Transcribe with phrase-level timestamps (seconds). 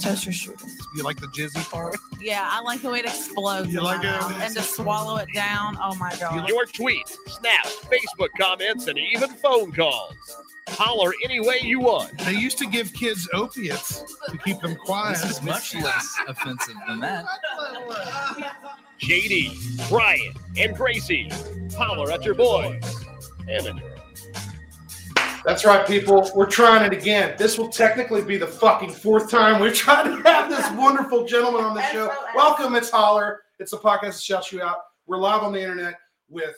[0.00, 0.72] toaster strudels.
[0.96, 1.96] You like the jizzy part?
[2.20, 3.72] Yeah, I like the way it explodes.
[3.72, 4.42] You like it?
[4.42, 5.76] And to swallow it down.
[5.80, 6.48] Oh my god.
[6.48, 10.14] Your tweets, snaps, Facebook comments, and even phone calls.
[10.68, 12.16] Holler any way you want.
[12.18, 15.18] They used to give kids opiates to keep them quiet.
[15.18, 17.26] This is much less offensive than that.
[19.00, 21.30] JD, Brian, and Gracie.
[21.76, 22.82] Holler at your boys
[23.48, 23.91] and the girls.
[25.44, 26.30] That's right, people.
[26.36, 27.34] We're trying it again.
[27.36, 31.64] This will technically be the fucking fourth time we're trying to have this wonderful gentleman
[31.64, 32.12] on the show.
[32.36, 33.40] Welcome, it's Holler.
[33.58, 34.76] It's a podcast that shouts you out.
[35.06, 35.94] We're live on the internet
[36.28, 36.54] with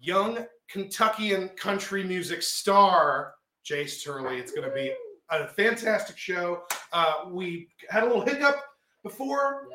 [0.00, 3.34] young Kentuckian country music star
[3.64, 4.38] Jace Turley.
[4.38, 4.92] It's going to be
[5.30, 6.62] a fantastic show.
[6.92, 8.56] Uh, we had a little hiccup
[9.04, 9.68] before.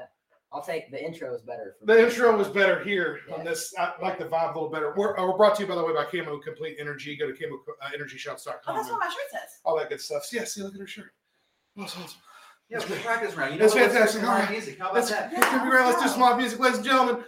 [0.51, 1.75] I'll take the intro is better.
[1.79, 3.73] For The intro was better here on this.
[3.77, 4.93] I like the vibe a little better.
[4.97, 7.15] We're, uh, we're brought to you, by the way, by Camo Complete Energy.
[7.15, 8.59] Go to camo uh, energyshots.com.
[8.67, 9.59] Oh, that's what my shirt says.
[9.63, 10.25] all that good stuff.
[10.25, 11.11] So, yeah, see, look at her shirt.
[11.75, 12.19] That's awesome.
[12.69, 13.53] Yeah, we'll practice round.
[13.53, 13.81] You That's what?
[13.81, 14.21] Let's fantastic.
[14.21, 14.77] some All music.
[14.79, 15.31] How about Let's, that?
[15.33, 17.23] let's, be let's do some live music, ladies and gentlemen.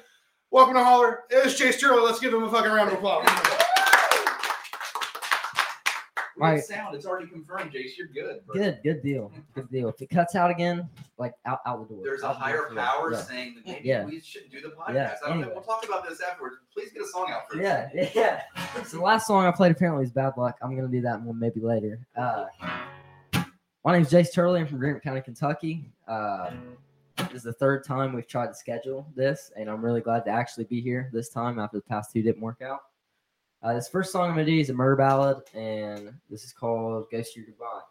[0.51, 1.21] Welcome to Holler.
[1.29, 2.01] It's Jace Turley.
[2.01, 3.27] Let's give him a fucking round of applause.
[6.41, 6.63] Right.
[6.63, 6.95] sound.
[6.95, 7.97] It's already confirmed, Jace.
[7.97, 8.45] You're good.
[8.45, 8.55] bro.
[8.55, 9.31] Good, good deal.
[9.53, 9.89] Good deal.
[9.89, 12.03] If it cuts out again, like out, out the door.
[12.03, 13.17] There's a Out higher power Yeah.
[13.21, 14.05] saying that maybe Yeah.
[14.05, 14.93] we shouldn't do the podcast.
[14.95, 15.49] Yeah, I don't know.
[15.53, 16.55] We'll talk about this afterwards.
[16.73, 17.61] Please get a song out first.
[17.61, 18.41] Yeah, yeah.
[18.85, 20.57] So the last song I played apparently is Bad Luck.
[20.61, 21.99] I'm gonna do that one maybe later.
[22.15, 22.45] Uh,
[23.83, 24.59] my is Jace Turley.
[24.59, 25.91] I'm from Greenup County, Kentucky.
[26.07, 26.51] Uh,
[27.17, 30.31] this is the third time we've tried to schedule this, and I'm really glad to
[30.31, 32.79] actually be here this time after the past two didn't work out.
[33.63, 37.05] Uh, this first song I'm gonna do is a murder ballad, and this is called
[37.11, 37.81] "Ghost Your Goodbye."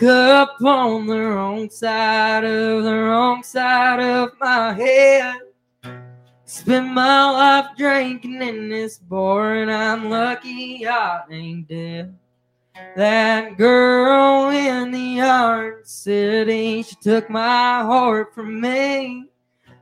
[0.00, 5.40] Woke up on the wrong side of the wrong side of my head.
[6.44, 12.16] Spent my life drinking in this bar, and I'm lucky I ain't dead.
[12.96, 19.26] That girl in the yard city, she took my heart from me.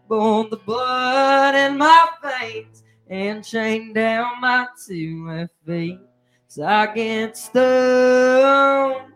[0.09, 6.00] Both the blood in my veins and chained down my two left feet.
[6.49, 9.12] So I get stoned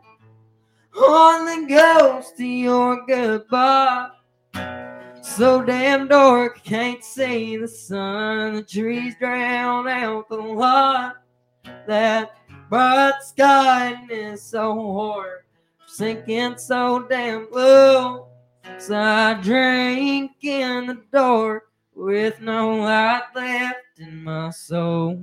[0.96, 4.10] on the ghost of your goodbye.
[5.22, 8.54] So damn dark, can't see the sun.
[8.54, 11.14] The trees drown out the light.
[11.86, 12.36] That
[12.68, 15.44] bright sky is so hard,
[15.86, 18.28] sinking so damn low.
[18.78, 21.64] So I drink in the dark
[21.94, 25.16] with no light left in my soul.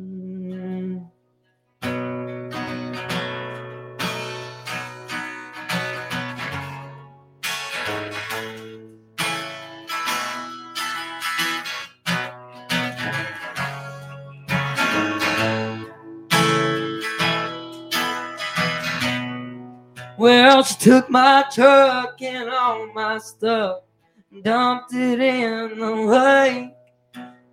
[20.19, 23.84] Well, she took my truck and all my stuff,
[24.30, 26.74] and dumped it in the lake.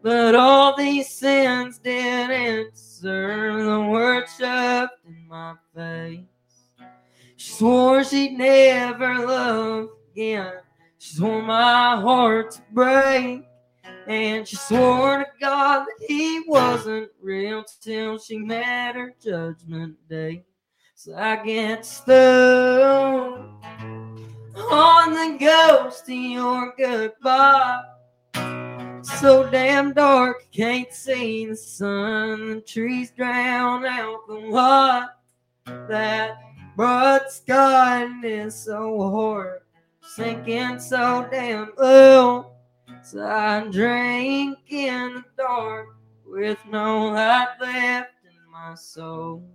[0.03, 6.25] But all these sins didn't serve the word shoved in my face.
[7.37, 10.55] She swore she'd never love again.
[10.99, 13.44] She swore my heart to break.
[14.09, 20.43] And she swore to God that he wasn't real till she met her judgment day.
[20.98, 22.14] So I get stoned
[24.56, 27.82] on the ghost of your goodbye.
[29.02, 32.48] So damn dark, can't see the sun.
[32.48, 35.08] The trees drown out the light.
[35.66, 36.38] That
[36.75, 39.60] bright sky it's so hard,
[40.00, 42.52] sinking so damn low.
[43.02, 45.88] So I drink in the dark
[46.25, 49.46] with no light left in my soul.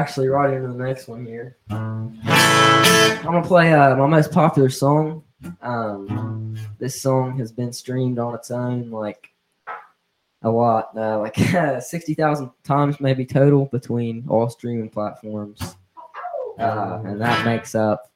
[0.00, 1.58] Actually right into the next one here.
[1.68, 2.18] I'm
[3.22, 5.22] gonna play uh, my most popular song.
[5.60, 9.30] Um, this song has been streamed on its own like
[10.42, 11.36] a lot, uh, like
[11.82, 15.76] sixty thousand times maybe total between all streaming platforms,
[16.58, 18.10] uh, and that makes up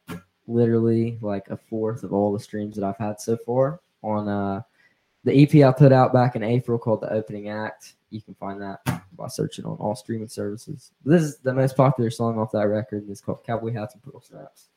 [0.46, 4.62] literally like a fourth of all the streams that I've had so far on uh,
[5.24, 8.62] the EP I put out back in April called "The Opening Act." You can find
[8.62, 10.92] that by searching on all streaming services.
[11.04, 13.04] This is the most popular song off that record.
[13.08, 14.68] It's called Cowboy Hats and Pearl Snaps.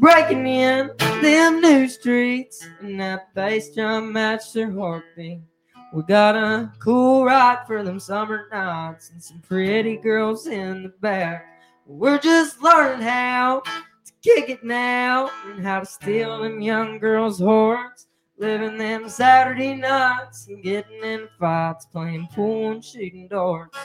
[0.00, 5.40] Breaking in them new streets, and that bass drum matched their heartbeat.
[5.92, 10.88] We got a cool ride for them summer nights, and some pretty girls in the
[11.00, 11.46] back.
[11.86, 17.40] We're just learning how to kick it now, and how to steal them young girls'
[17.40, 18.06] hearts.
[18.40, 23.76] Living them Saturday nights and getting in fights, playing pool and shooting darts.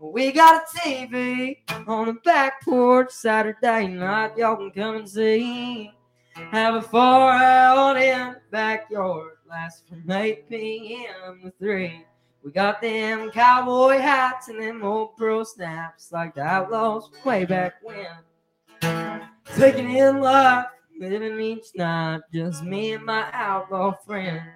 [0.00, 4.38] We got a TV on the back porch Saturday night.
[4.38, 5.92] Y'all can come and see.
[6.34, 9.32] Have a far out in the backyard.
[9.46, 11.40] Last from 8 p.m.
[11.44, 12.06] to 3.
[12.42, 17.74] We got them cowboy hats and them old pearl snaps like the outlaws way back
[17.82, 18.06] when.
[19.58, 20.64] Taking in life,
[20.98, 24.46] living each night, just me and my outlaw friends.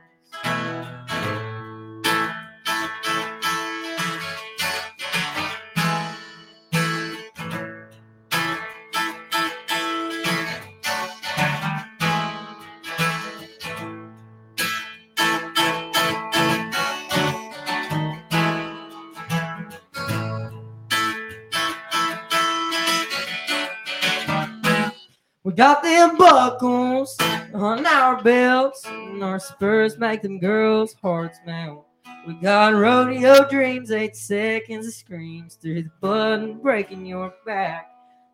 [25.57, 27.17] Got them buckles
[27.53, 31.87] on our belts, and our spurs make them girls' hearts melt.
[32.27, 37.89] We got rodeo dreams, eight seconds of screams through the button, breaking your back.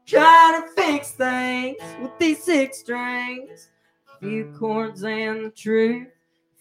[0.06, 3.68] Trying to fix things with these six strings,
[4.14, 6.08] a few chords and the truth.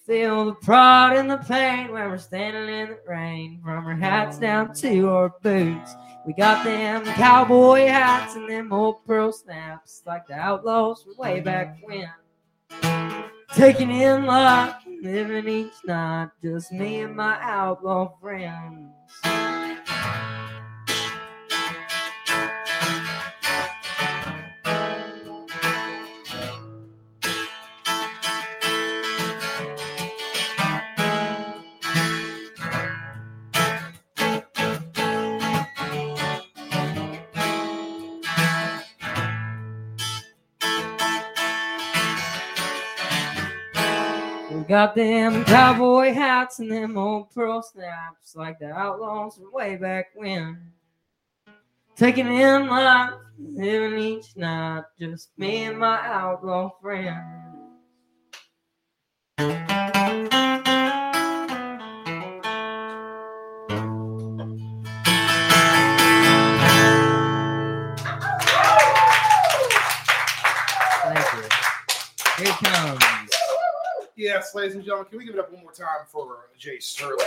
[0.09, 4.39] Feel the pride and the pain when we're standing in the rain, from our hats
[4.39, 5.93] down to our boots.
[6.25, 11.41] We got them cowboy hats and them old pearl snaps like the outlaws from way
[11.41, 12.09] back when.
[13.53, 18.89] Taking in life, living each night, just me and my outlaw friends.
[44.69, 50.11] Got them cowboy hats and them old pearl snaps like the outlaws from way back
[50.13, 50.59] when.
[51.95, 57.48] Taking in life, living each night, just me and my outlaw friend.
[74.29, 77.25] Yes, ladies and gentlemen, can we give it up one more time for Jace Turley?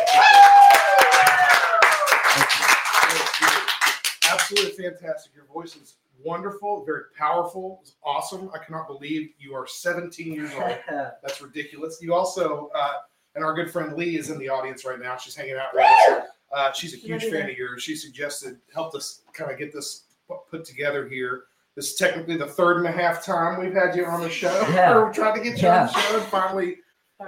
[4.31, 5.35] Absolutely fantastic.
[5.35, 8.53] Your voice is wonderful, very powerful, it's awesome.
[8.55, 10.77] I cannot believe you are 17 years old.
[10.89, 11.99] That's ridiculous.
[12.01, 12.93] You also, uh,
[13.35, 15.17] and our good friend Lee is in the audience right now.
[15.17, 16.27] She's hanging out with us.
[16.55, 17.83] Uh, she's a huge fan of yours.
[17.83, 20.05] She suggested, helped us kind of get this
[20.49, 21.47] put together here.
[21.75, 24.53] This is technically the third and a half time we've had you on the show.
[24.71, 24.95] Yeah.
[25.03, 26.01] We're trying to get you on the Yeah.
[26.01, 26.77] show, and finally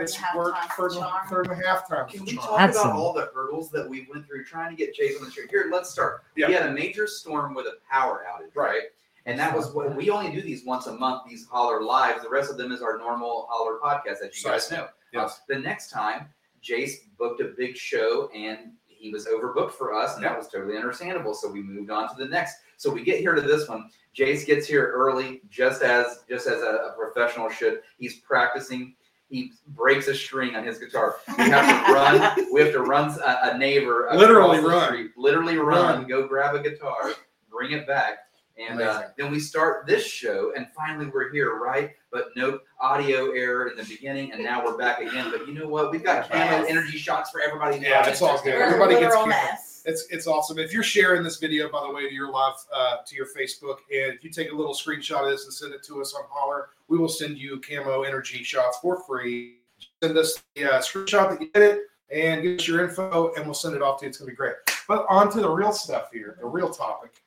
[0.01, 0.57] it's worked.
[0.57, 1.27] time Third, charm.
[1.29, 2.13] third and a half times.
[2.13, 2.47] Can we charm.
[2.47, 5.19] talk That's about some- all the hurdles that we went through trying to get Jace
[5.19, 5.43] on the show?
[5.51, 6.25] Here, let's start.
[6.37, 6.49] Yeah.
[6.49, 8.69] We had a major storm with a power outage, Right.
[8.71, 8.83] right?
[9.27, 12.23] And that was what we only do these once a month, these holler lives.
[12.23, 14.89] The rest of them is our normal holler podcast, as you guys know.
[15.13, 15.41] Yes.
[15.49, 16.29] Uh, the next time,
[16.63, 20.77] Jace booked a big show and he was overbooked for us, and that was totally
[20.77, 21.35] understandable.
[21.35, 22.57] So we moved on to the next.
[22.77, 23.91] So we get here to this one.
[24.17, 27.81] Jace gets here early, just as just as a, a professional should.
[27.99, 28.95] He's practicing.
[29.35, 31.17] He breaks a string on his guitar.
[31.37, 32.47] We have to run.
[32.53, 34.09] We have to run a, a neighbor.
[34.15, 34.87] Literally the run.
[34.87, 35.11] street.
[35.17, 35.99] Literally run.
[35.99, 36.09] Run.
[36.09, 37.15] Go grab a guitar.
[37.51, 38.19] bring it back.
[38.57, 41.91] And uh, then we start this show, and finally we're here, right?
[42.13, 45.33] But no audio error in the beginning, and now we're back again.
[45.37, 45.91] But you know what?
[45.91, 46.67] We've got camo Yes.
[46.71, 47.79] energy shots for everybody.
[47.79, 48.55] Yeah, it's all good.
[48.55, 49.74] Everybody gets literal mess.
[49.85, 50.59] It's it's awesome.
[50.59, 53.79] If you're sharing this video, by the way, to your live uh, to your Facebook,
[53.93, 56.23] and if you take a little screenshot of this and send it to us on
[56.31, 59.59] Holler, we will send you camo energy shots for free.
[60.03, 63.45] Send us the uh, screenshot that you did it, and give us your info, and
[63.45, 64.09] we'll send it off to you.
[64.09, 64.55] It's gonna be great.
[64.89, 67.23] But on to the real stuff here, the real topic.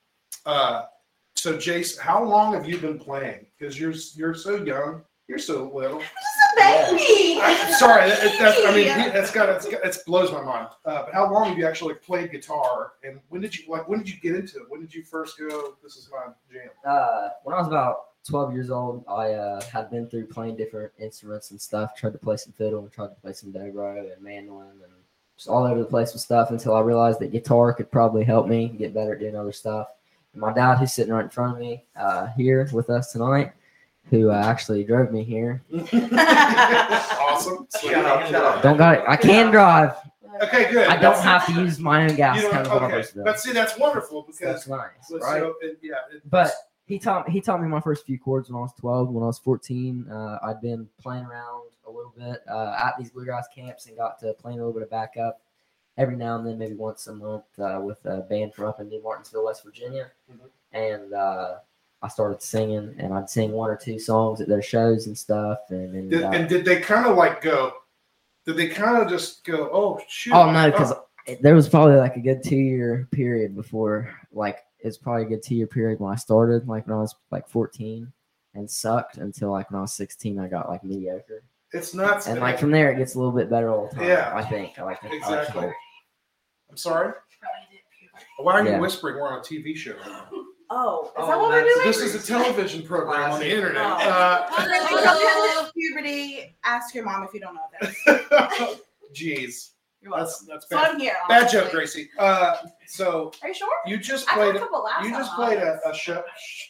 [0.46, 0.86] Uh,
[1.36, 3.46] so, Jace, how long have you been playing?
[3.58, 6.02] Because you're you're so young, you're so little.
[6.58, 7.40] Just a baby.
[7.42, 10.68] I, sorry, that, that's, I mean, that's got it's it blows my mind.
[10.86, 13.88] Uh, but how long have you actually played guitar, and when did you like?
[13.88, 14.64] When did you get into it?
[14.70, 15.76] When did you first go?
[15.84, 16.70] This is my jam.
[16.86, 20.92] Uh, when I was about 12 years old, I uh, had been through playing different
[21.00, 21.96] instruments and stuff.
[21.96, 24.94] Tried to play some fiddle and tried to play some dobro and mandolin and
[25.38, 28.48] just all over the place with stuff until I realized that guitar could probably help
[28.48, 29.88] me get better at doing other stuff.
[30.34, 33.54] And my dad, who's sitting right in front of me uh, here with us tonight,
[34.10, 35.64] who uh, actually drove me here.
[35.74, 37.68] awesome.
[37.82, 38.64] Shout out, shout out.
[38.64, 39.04] Don't got it.
[39.08, 39.94] I can drive.
[40.44, 40.88] Okay, good.
[40.88, 42.36] I don't That's- have to use my own gas.
[42.38, 43.24] You don't, kind of okay, supposed to do.
[43.24, 45.40] but see, that's wonderful because That's nice, right?
[45.42, 46.52] go- it- yeah, it- But
[46.86, 49.10] he taught he taught me my first few chords when I was 12.
[49.10, 53.10] When I was 14, uh, I'd been playing around a little bit uh, at these
[53.10, 55.42] bluegrass camps and got to playing a little bit of backup
[55.98, 58.88] every now and then, maybe once a month, uh, with a band from up in
[58.90, 60.12] New Martinsville, West Virginia.
[60.32, 60.50] Mhm.
[60.74, 61.56] And uh,
[62.08, 65.60] I started singing, and I'd sing one or two songs at their shows and stuff.
[65.70, 67.74] And, and, did, uh, and did they kind of like go?
[68.46, 69.70] Did they kind of just go?
[69.74, 70.34] Oh shoot!
[70.34, 70.94] Oh no, because
[71.42, 75.44] there was probably like a good two year period before, like it's probably a good
[75.44, 78.10] two year period when I started, like when I was like 14,
[78.54, 82.28] and sucked until like when I was 16, I got like mediocre, it's nuts.
[82.28, 84.08] and like from there it gets a little bit better all the time.
[84.08, 84.32] Yeah.
[84.34, 85.74] I think I like to, I like
[86.70, 87.14] I'm sorry.
[88.40, 88.80] Why are you Yeah.
[88.80, 89.18] whispering?
[89.18, 89.96] We're on a TV show.
[90.70, 91.88] Oh, is Oh, that what we're that's- doing?
[91.88, 93.82] This is a television program on the internet.
[93.86, 93.90] Oh.
[93.90, 96.56] Uh, Hello, puberty.
[96.66, 98.78] Ask your mom if you don't know that.
[99.16, 99.72] Jeez,
[100.02, 100.26] You're welcome.
[100.26, 100.92] that's that's so bad.
[100.96, 101.14] I'm here.
[101.30, 101.60] Bad honestly.
[101.62, 102.10] joke, Gracie.
[102.20, 102.56] Uh,
[102.88, 103.70] so Are you sure?
[103.86, 104.54] you just I played.
[104.54, 105.48] got a couple laughs You just mine.
[105.58, 106.24] played a, a show.
[106.38, 106.64] Shh,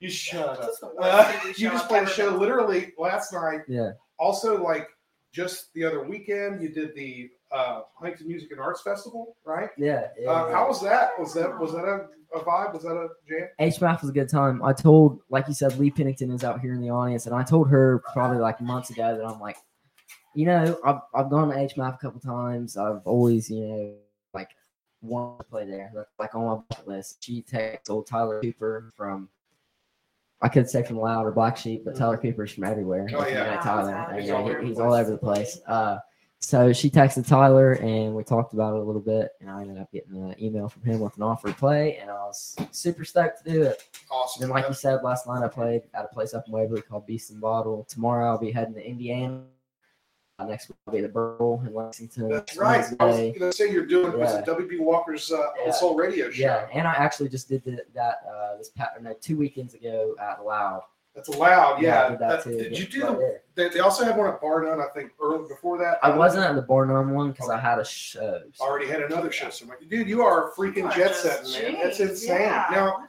[0.00, 0.60] You shut up.
[0.60, 2.32] This is the worst Uh, TV you show just I've played a ever show been
[2.34, 2.38] to.
[2.40, 3.60] literally last night.
[3.68, 4.88] Yeah, Also, like
[5.32, 9.70] just the other weekend, you did the uh, Huntington Music and Arts Festival, right?
[9.78, 10.08] yeah.
[10.18, 10.54] yeah, Uh, yeah.
[10.54, 11.10] how was that?
[11.18, 12.06] Was that was that a,
[12.36, 12.72] a vibe?
[12.74, 13.48] Was that a jam?
[13.60, 14.62] HMAF was a good time.
[14.62, 17.42] I told, like you said, Lee Pennington is out here in the audience, and I
[17.44, 19.56] told her probably like months ago that I'm like,
[20.34, 22.76] you know, I've, I've gone to HMAF a couple times.
[22.76, 23.94] I've always, you know,
[24.32, 24.50] like
[25.00, 25.92] wanted to play there.
[25.94, 27.22] That's like on my bucket list.
[27.22, 29.28] She texts old Tyler Cooper from,
[30.42, 33.06] I could say from Loud or Black Sheep, but Tyler Cooper's from everywhere.
[33.14, 33.60] Oh, yeah.
[33.60, 34.12] Tyler.
[34.18, 35.00] he's and, all yeah, over he- the he's all place.
[35.02, 35.58] over the place.
[35.68, 35.98] Uh,
[36.44, 39.78] so she texted Tyler and we talked about it a little bit, and I ended
[39.78, 43.04] up getting an email from him with an offer to play, and I was super
[43.04, 43.82] stoked to do it.
[44.10, 44.42] Awesome.
[44.44, 47.06] And like you said last night, I played at a place up in Waverly called
[47.06, 47.84] Beast and Bottle.
[47.88, 49.42] Tomorrow I'll be heading to Indiana.
[50.38, 52.28] Uh, next week I'll be at the Burl in Lexington.
[52.28, 52.84] That's right.
[53.00, 53.38] I was Wednesday.
[53.38, 54.42] going to say you're doing Yeah.
[54.44, 55.70] WB Walker's uh, Yeah.
[55.70, 56.42] Soul Radio show.
[56.42, 60.14] Yeah, and I actually just did the, that uh, this pat no, two weekends ago
[60.20, 60.82] at Loud.
[61.14, 61.76] That's allowed.
[61.76, 62.08] I Yeah.
[62.08, 62.56] did that That- too.
[62.58, 65.12] did you do right the, they, they also had one at Bar None, I think,
[65.22, 65.98] early before that.
[66.02, 68.42] I wasn't at the Bar None one because I had a show.
[68.60, 69.48] Already had another show.
[69.50, 71.82] So, I'm like, dude, you are a freaking jet just- setting, man.
[71.84, 72.40] That's insane.
[72.40, 72.66] yeah.
[72.72, 73.04] Now,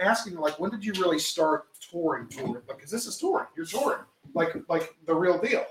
[0.00, 2.28] asking like, when did you really start touring?
[2.28, 2.62] Touring?
[2.68, 3.46] Because this is touring.
[3.56, 4.04] You're touring,
[4.34, 5.66] like like the real deal.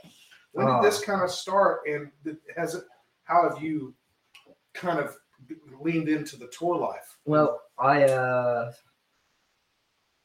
[0.51, 0.81] When did Uh.
[0.81, 1.81] this kind of start?
[1.87, 2.11] And
[2.57, 2.83] has it?
[3.23, 3.93] How have you
[4.73, 5.15] kind of
[5.79, 7.17] leaned into the tour life?
[7.25, 8.73] Well, I uh,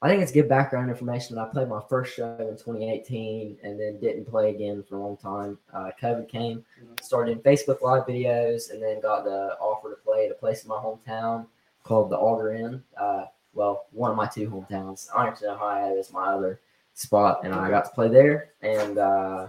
[0.04, 3.80] I think it's good background information that I played my first show in 2018 and
[3.80, 5.56] then didn't play again for a long time.
[5.72, 6.62] Uh, COVID came,
[7.00, 10.62] started doing Facebook Live videos, and then got the offer to play at a place
[10.62, 11.46] in my hometown
[11.84, 12.82] called the Auger Inn.
[13.00, 15.08] Uh, well, one of my two hometowns.
[15.16, 16.60] Ironton, Ohio is my other
[16.92, 18.50] spot, and I got to play there.
[18.60, 19.48] And uh,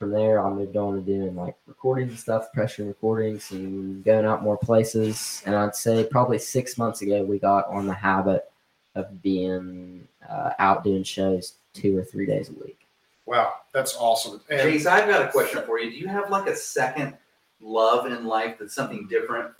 [0.00, 4.26] from there, I moved on to doing like recordings and stuff, pressure recordings, and going
[4.26, 5.40] out more places.
[5.46, 8.50] And I'd say probably six months ago, we got on the habit
[8.94, 12.86] of being uh, out doing shows two or three days a week.
[13.26, 14.40] Wow, that's awesome.
[14.50, 15.90] And Jace, I've got a question for you.
[15.90, 17.16] Do you have like a second
[17.60, 19.50] love in life that's something different?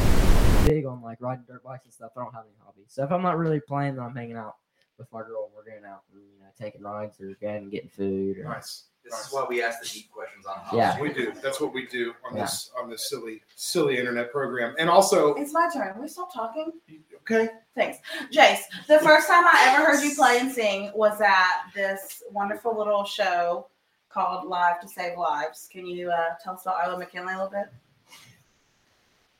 [0.66, 2.12] Big on like riding dirt bikes and stuff.
[2.16, 2.86] I don't have any hobbies.
[2.88, 4.56] So if I'm not really playing, then I'm hanging out
[4.98, 5.44] with my girl.
[5.44, 8.38] and We're going out and you know taking rides or going and getting food.
[8.38, 8.84] Or, nice.
[9.04, 9.26] This nice.
[9.26, 10.74] is why we ask the deep questions on House.
[10.74, 10.98] Yeah.
[11.00, 11.32] We do.
[11.42, 12.42] That's what we do on Yeah.
[12.44, 14.74] this on this silly silly internet program.
[14.78, 16.00] And also, It's my turn.
[16.00, 16.72] We stop talking.
[17.20, 17.98] okay, Thanks.
[18.32, 22.76] Jace, the first time I ever heard you play and sing was at this wonderful
[22.76, 23.66] little show
[24.08, 25.68] called Live to Save Lives.
[25.70, 27.66] Can you uh, tell us about Arlo McKinley a little bit?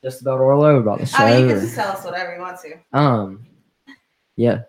[0.02, 1.25] Just about Arlo about the show.
[1.25, 2.99] I mean, you can just tell us whatever you want to.
[2.99, 3.47] Um,
[4.37, 4.62] Yeah.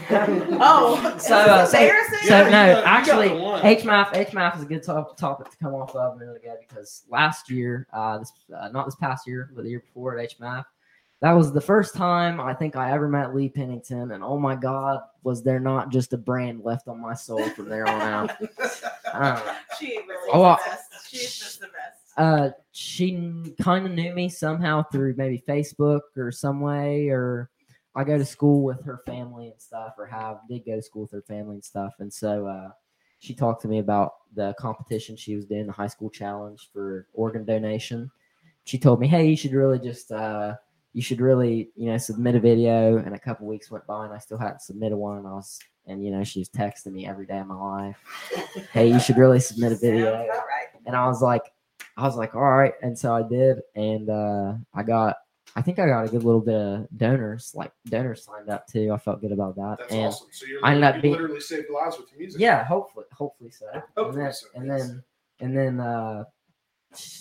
[0.10, 2.18] Oh, So, uh, so- embarrassing?
[2.22, 3.62] So Yeah, no, you got actually, the one.
[3.62, 6.56] HMAF HMAF is a good top, topic topic to come off of a minute ago
[6.66, 10.30] because last year, uh, this uh, not this past year, but the year before at
[10.38, 10.64] HMAF,
[11.20, 14.56] that was the first time I think I ever met Lee Pennington, and oh my
[14.56, 18.30] God, was there not just a brand left on my soul from there on out?
[19.12, 21.08] Uh, She really Oh, the best.
[21.10, 22.00] She's just the best.
[22.16, 27.50] uh, she kind of knew me somehow through maybe Facebook or some way, or
[27.94, 31.02] I go to school with her family and stuff, or have did go to school
[31.02, 32.68] with her family and stuff, and so uh,
[33.18, 37.06] she talked to me about the competition she was doing, the high school challenge for
[37.14, 38.10] organ donation.
[38.64, 40.54] She told me, "Hey, you should really just." Uh,
[40.96, 42.98] you should really, you know, submit a video.
[42.98, 45.18] And a couple weeks went by, and I still hadn't submitted one.
[45.18, 45.58] And I was,
[45.88, 47.96] and you know, she was texting me every day of my life.
[48.72, 50.28] Hey, you should really submit a video
[50.86, 51.52] and I was like,
[51.96, 55.16] I was like, all right, and so I did, and uh, I got,
[55.56, 58.92] I think I got a good little bit of donors, like donors signed up too.
[58.92, 60.26] I felt good about that, That's and awesome.
[60.32, 62.40] So you're, I ended up you being- literally saved lives with your music.
[62.40, 63.66] yeah, hopefully, hopefully so.
[63.96, 64.88] Hopefully and then, so, and yes.
[64.88, 65.02] then,
[65.40, 66.24] and then uh,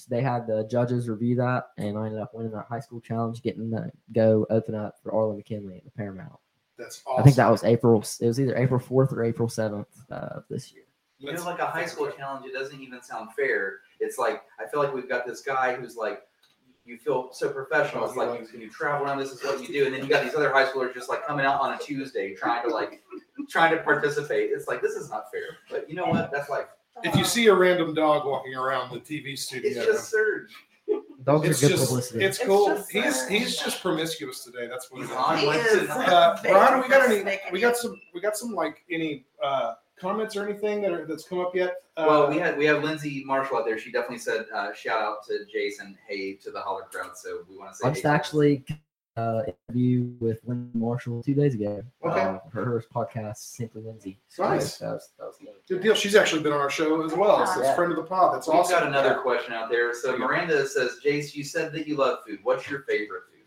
[0.09, 3.41] they had the judges review that, and I ended up winning that high school challenge,
[3.43, 6.33] getting to go open up for Arlo McKinley at the Paramount.
[6.77, 7.21] That's awesome.
[7.21, 8.03] I think that was April.
[8.19, 10.83] It was either April fourth or April seventh uh, of this year.
[11.19, 13.79] You know, like a high school challenge, it doesn't even sound fair.
[13.99, 16.23] It's like I feel like we've got this guy who's like,
[16.85, 18.05] you feel so professional.
[18.05, 19.17] It's like you, you travel around.
[19.19, 21.25] This is what you do, and then you got these other high schoolers just like
[21.25, 23.01] coming out on a Tuesday trying to like
[23.49, 24.49] trying to participate.
[24.51, 25.57] It's like this is not fair.
[25.69, 26.31] But you know what?
[26.31, 26.69] That's like
[27.03, 30.51] If you see a random dog walking around the TV studio, it's just surge.
[31.23, 32.25] Dogs it's are good just publicity.
[32.25, 32.67] it's It's cool.
[32.67, 33.31] just he's surge.
[33.31, 34.67] he's just promiscuous today.
[34.67, 35.17] That's what He's it is.
[35.17, 35.89] on He is.
[35.89, 37.39] Uh, Brian, we got any?
[37.53, 37.95] We got some.
[38.13, 41.75] We got some like any uh, comments or anything that are, that's come up yet?
[41.97, 43.77] Uh, Well, we had we have Lindsay Marshall out there.
[43.77, 47.11] She definitely said uh, shout out to Jason, hey to the holler crowd.
[47.15, 48.15] So we want to say I hey just to her.
[48.15, 48.65] actually
[49.15, 51.83] uh, interview with Lindsay Marshall two days ago.
[52.03, 52.19] Okay.
[52.21, 54.19] Uh, for her podcast, Simply Lindsay.
[54.27, 54.77] So Nice.
[54.79, 55.53] That was, that was neat.
[55.69, 55.93] good deal.
[55.93, 57.45] She's actually been on our show as well.
[57.45, 57.75] So it's Yeah.
[57.75, 58.33] friend of the pod.
[58.35, 58.79] That's We've awesome.
[58.79, 59.93] got another question out there.
[59.93, 62.39] So Miranda says, Jace, you said that you love food.
[62.41, 63.45] What's your favorite food?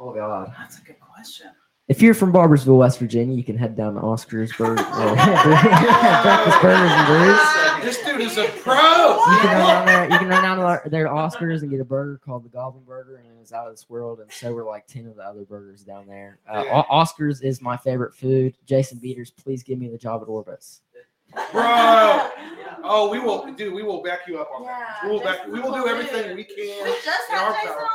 [0.00, 0.52] Oh God!
[0.56, 1.48] That's a good question.
[1.88, 5.14] If you're from Barboursville, West Virginia, you can head down to Oscar's Burger, uh,
[6.22, 7.40] Breakfast Burgers and Brews.
[7.82, 8.74] This dude is a pro.
[8.74, 9.38] You pro.
[9.40, 10.10] can run down there.
[10.10, 12.50] You can run down to our- there to Oscars and get a burger called the
[12.50, 14.20] Goblin Burger, and it was out of this world.
[14.20, 16.40] And so were like ten of the other burgers down there.
[16.46, 16.82] Uh, Yeah.
[16.90, 18.54] O- Oscars is my favorite food.
[18.66, 20.82] Jason Beaters, please give me the job at Orbis.
[21.52, 22.30] Bro.
[22.84, 23.72] Oh, we will, dude.
[23.72, 24.98] We will back you up on that.
[25.04, 25.46] We will back.
[25.46, 26.36] We will do everything dude.
[26.36, 26.86] we We can.
[27.04, 27.82] just in our had Jason power.
[27.82, 27.88] on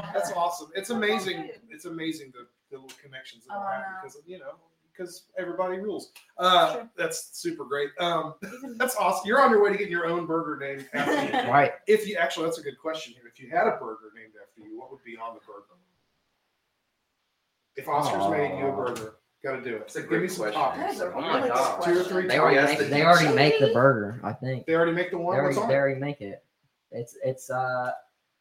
[0.00, 0.10] the show.
[0.14, 0.68] That's awesome.
[0.74, 1.50] It's amazing.
[1.70, 3.86] It's amazing the, the little connections that Oh, I have know.
[4.02, 4.52] because you know
[4.92, 6.10] because everybody rules.
[6.38, 6.90] Uh, Sure.
[6.96, 7.90] that's super great.
[8.00, 8.34] Um,
[8.78, 9.26] that's awesome.
[9.28, 11.12] You're on your way to getting your own burger named after
[11.44, 11.50] you.
[11.52, 11.72] Right.
[11.86, 13.22] If you actually, that's a good question here.
[13.32, 15.64] If you had a burger named after you, what would be on the burger?
[17.76, 19.78] If Oscars made you a burger, got to do it.
[19.80, 20.80] That's a Give me some question.
[20.80, 21.14] That is a toppings.
[21.14, 21.82] Oh my God.
[21.84, 24.20] Two or three They already, make, the they already make the burger.
[24.24, 24.66] I think.
[24.66, 25.36] They already make the They one.
[25.38, 26.42] already, they already make it.
[26.90, 27.92] It's it's uh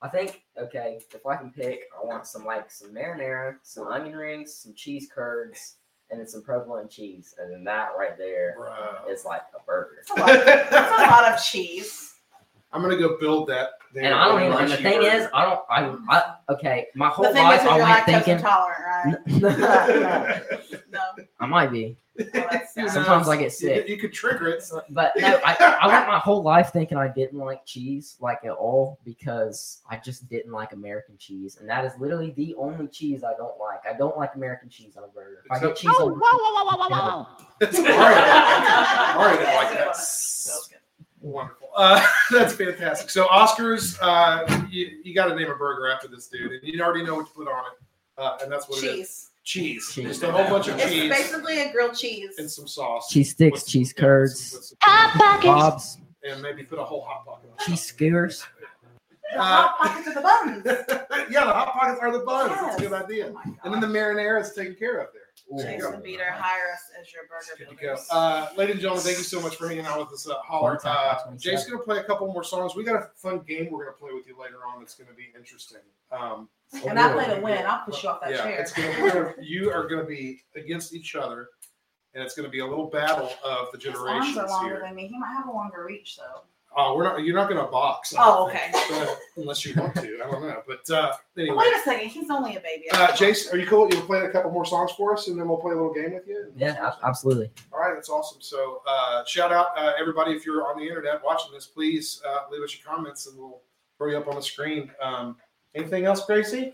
[0.01, 4.15] I think okay, if I can pick, I want some like some marinara, some onion
[4.15, 5.77] rings, some cheese curds,
[6.11, 7.33] and then some provolone cheese.
[7.39, 9.11] And then that right there Bro.
[9.11, 10.03] is like a burger.
[10.07, 12.13] That's a lot- that's a lot of cheese.
[12.73, 13.69] I'm gonna go build that.
[13.93, 14.03] there.
[14.03, 15.15] And I don't even and the thing burger.
[15.15, 20.71] is, I don't I, I okay, my whole life I you're went thinking intolerant, right?
[20.91, 20.99] No.
[21.39, 21.97] I might be.
[22.19, 22.87] Oh.
[22.87, 23.83] Sometimes I get sick.
[23.83, 24.63] could- You could trigger it.
[24.89, 28.51] But no, I, I went my whole life thinking I didn't like cheese like at
[28.51, 33.23] all because I just didn't like American cheese, and that is literally the only cheese
[33.23, 33.79] I don't like.
[33.89, 35.43] I don't like American cheese on a burger.
[35.45, 36.19] If I get cheese oh, on,
[37.61, 37.97] It's Mario.
[39.15, 39.87] Mario didn't like that.
[40.47, 40.77] That was good.
[41.21, 41.69] Wonderful.
[41.75, 43.09] Uh, that's fantastic.
[43.09, 46.81] So Oscars, uh, you, you got to name a burger after this dude, and you
[46.81, 47.83] already know what to put on it,
[48.17, 49.26] uh, and that's what it is.
[49.47, 49.85] Cheese.
[49.93, 49.95] Cheese.
[49.95, 50.07] Cheese.
[50.07, 51.09] Just a whole bunch of cheese.
[51.09, 52.35] It's basically a grilled cheese.
[52.37, 53.07] and some sauce.
[53.09, 54.77] cheese sticks, With- cheese yeah, curds, with some-
[55.13, 57.49] with some- bobs, and maybe put a whole hot pocket.
[57.57, 58.45] on cheese skewers.
[59.33, 60.65] Uh, hot pockets of the buns.
[61.31, 62.49] yeah, the hot pockets are the buns.
[62.51, 63.33] That's a good idea.
[63.33, 65.21] Oh And then the marinara is taken care of there.
[65.49, 65.87] There you go.
[65.89, 67.81] Jason Beater, hire us as your burger Good to go.
[67.93, 68.07] builders.
[68.11, 70.27] Uh, ladies and gentlemen, thank you so much for hanging out with us.
[70.27, 70.79] Uh, Holler.
[70.85, 72.75] Uh, Jay's going to play a couple more songs.
[72.75, 75.09] We got a fun game we're going to play with you later on that's going
[75.09, 75.81] to be interesting.
[76.11, 76.49] Um,
[76.87, 77.65] and I play to win.
[77.65, 78.59] I'll push you off that yeah, chair.
[78.59, 81.47] it's gonna, we're gonna, you are going to be against each other,
[82.13, 84.75] and it's going to be a little battle of the His arms generations are longer
[84.75, 84.81] here.
[84.85, 85.07] than me.
[85.07, 86.41] He might have a longer reach though.
[86.79, 87.23] Oh, we're not.
[87.23, 88.13] You're not going to box.
[88.15, 90.01] I Oh, don't think, unless you want to.
[90.23, 90.61] I don't know.
[90.67, 92.07] But uh, anyway, Wait a second.
[92.09, 92.85] He's only a baby.
[92.93, 93.89] uh, Jason, are you cool?
[93.91, 96.13] You'll play a couple more songs for us, and then we'll play a little game
[96.13, 96.51] with you.
[96.55, 97.49] Yeah, absolutely.
[97.73, 98.41] All right, that's awesome.
[98.41, 102.41] So, uh, shout out uh, everybody if you're on the internet watching this, please uh,
[102.51, 103.59] leave us your comments, and we'll
[103.97, 104.91] throw you up on the screen.
[105.01, 105.35] Um,
[105.73, 106.73] anything else, Gracie?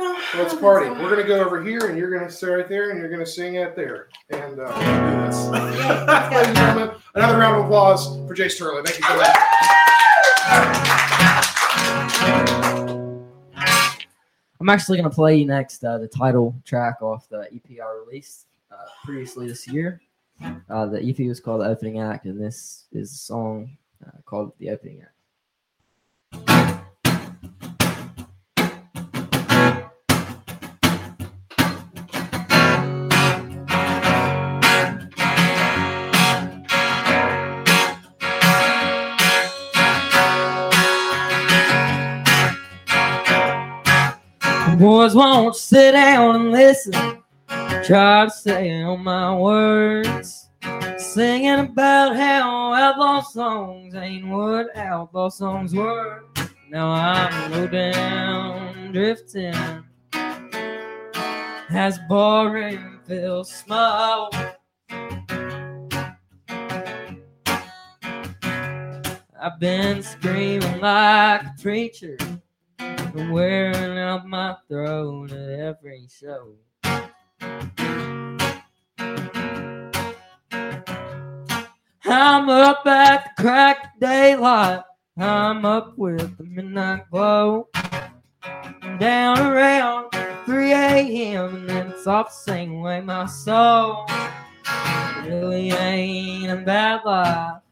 [0.00, 0.90] No, Let's party.
[0.90, 3.54] We're gonna go over here, and you're gonna sit right there, and you're gonna sing
[3.54, 4.72] it there, and uh,
[5.50, 6.99] we'll do this.
[7.14, 8.82] Another round of applause for Jace Turley.
[8.84, 9.56] Thank you for that.
[14.60, 18.46] I'm actually gonna play you next uh, the title track off the EP I released
[18.70, 20.00] uh, previously this year.
[20.70, 24.52] Uh, the EP was called "The Opening Act," and this is a song uh, called
[24.58, 25.10] "The Opening Act."
[44.80, 46.94] Boys won't sit down and listen.
[47.84, 50.48] Try to say all my words.
[50.96, 56.24] Singing about how outlaw songs ain't what outlaw songs were.
[56.70, 59.52] Now I'm low down, drifting.
[61.68, 64.30] As boring feels small.
[69.38, 72.16] I've been screaming like a preacher
[73.14, 76.54] wearing out my throat at every show.
[82.04, 84.82] I'm up at the crack of daylight.
[85.16, 87.68] I'm up with the midnight glow.
[88.98, 90.12] Down around
[90.46, 91.54] 3 a.m.
[91.56, 94.06] and then it's off the same way my soul.
[95.24, 97.62] Really ain't a bad life.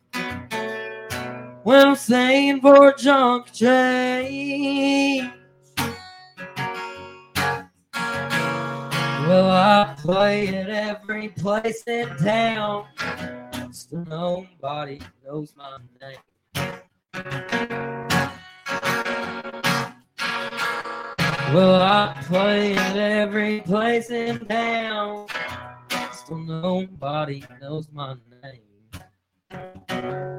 [1.69, 5.31] When I'm singing for junk change.
[9.27, 12.87] Well, I play at every place in town.
[13.71, 16.17] Still nobody knows my name.
[21.53, 25.27] Well, I play at every place in town.
[26.13, 30.38] Still nobody knows my name.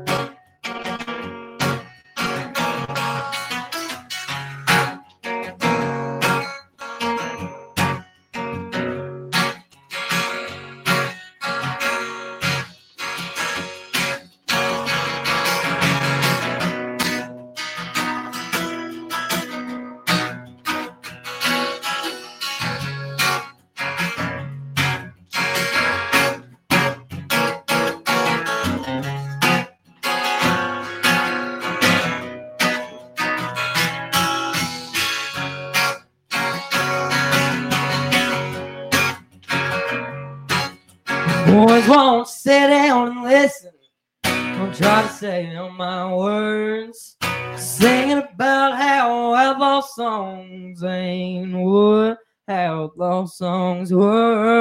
[45.77, 47.17] My words.
[47.57, 54.58] Singing about how outlaw songs ain't what outlaw songs were.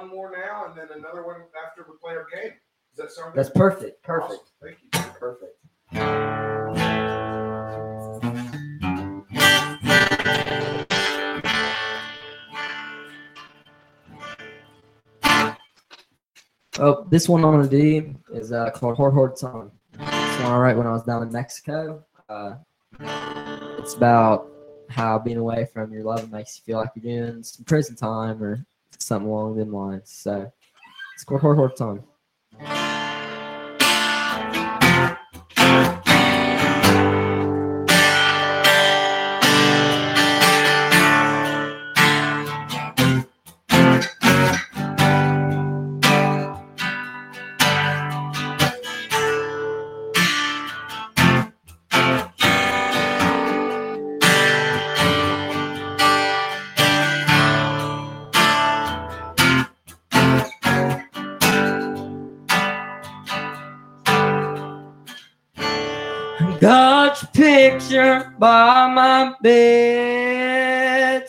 [0.00, 1.36] One more now, and then another one
[1.66, 2.52] after we play our game.
[2.96, 3.38] Does that sound good?
[3.44, 4.46] That's perfect, perfect, Awesome.
[4.62, 5.00] Thank you.
[5.18, 5.56] perfect.
[16.82, 19.70] Oh, this one I'm gonna do is uh, called Hard Hard Time.
[19.92, 22.02] This one I wrote when I was down in Mexico.
[22.28, 22.54] Uh,
[23.78, 24.48] it's about
[24.88, 28.42] how being away from your love makes you feel like you're doing some prison time
[28.42, 28.64] or
[28.98, 30.10] something along them lines.
[30.10, 30.50] So
[31.14, 32.02] it's called Hard Hard Time.
[67.90, 71.20] By my bedside.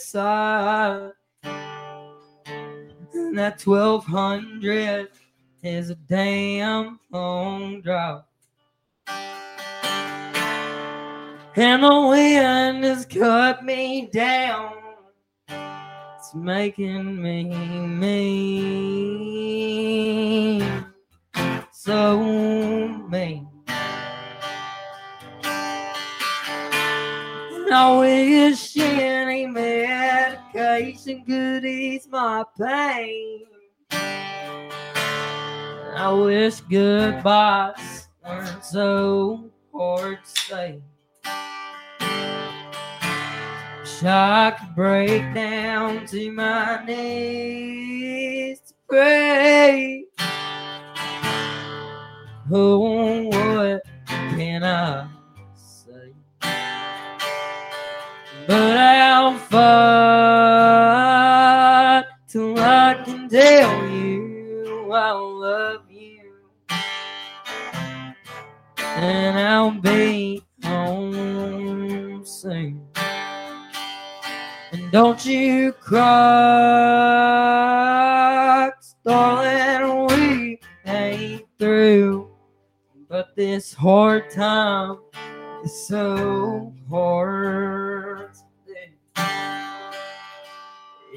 [3.14, 5.10] And that 1200
[5.64, 8.22] is a damn long drive.
[11.56, 14.74] And the wind has cut me down.
[15.50, 17.44] It's making me
[17.88, 18.62] mean.
[21.72, 22.20] So
[23.10, 23.51] mean.
[27.72, 33.46] Wish any medication could ease my pain.
[35.96, 40.82] I wish goodbyes weren't so hard to say.
[43.80, 50.04] Wish I could break down to my knees to pray.
[52.52, 53.82] Oh, what
[54.36, 55.11] can I
[58.52, 59.64] But I'll fight
[62.28, 66.34] till I can tell you I love you.
[68.78, 72.86] And I'll be home soon.
[74.74, 76.02] And don't you cry,
[79.06, 82.36] darling, we ain't through.
[83.08, 84.98] But this hard time
[85.64, 88.11] is so hard.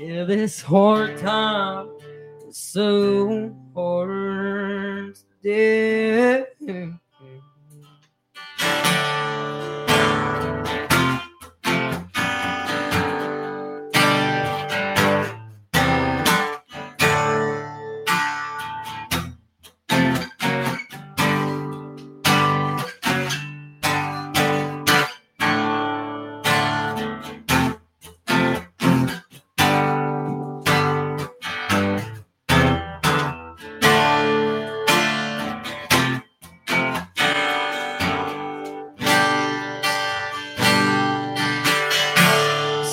[0.05, 1.89] Yeah, this hard time
[2.47, 5.17] is so hard.
[5.43, 7.01] To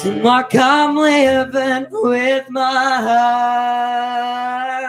[0.02, 3.06] Seem like I'm living with my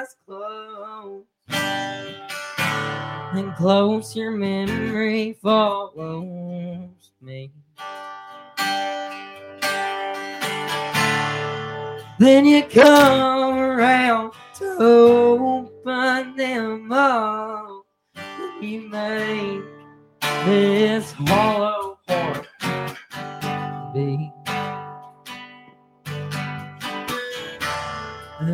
[0.00, 1.26] eyes closed.
[1.50, 7.52] And close your memory follows me.
[12.18, 17.84] Then you come around to open them up.
[18.16, 19.62] And you make
[20.46, 21.81] this hollow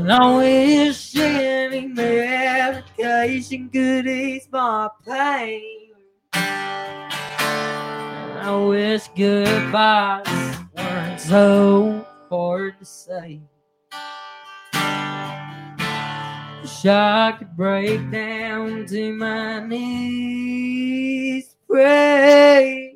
[0.09, 5.91] And I wish any medication could ease my pain.
[6.33, 7.05] I
[8.67, 13.43] wish goodbyes weren't so hard to say.
[16.63, 22.95] Wish I could break down to my knees, pray.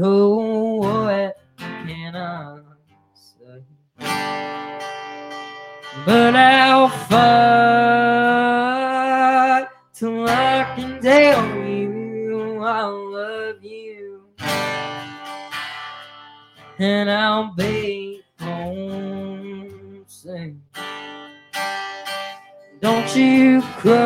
[0.00, 2.60] Oh, what can I
[3.12, 3.64] say?
[6.06, 7.20] But I'll fight
[9.92, 14.22] till I can tell you I love you.
[16.78, 20.62] And I'll be home soon.
[22.80, 23.98] Don't you cry,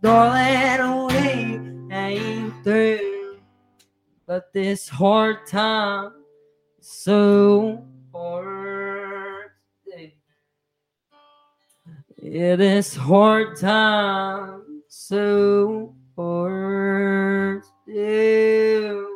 [0.00, 1.16] darling, we
[1.92, 3.40] ain't through.
[4.24, 6.12] But this hard time
[6.78, 8.59] is so hard
[12.32, 19.09] Yeah, this hard time so hard to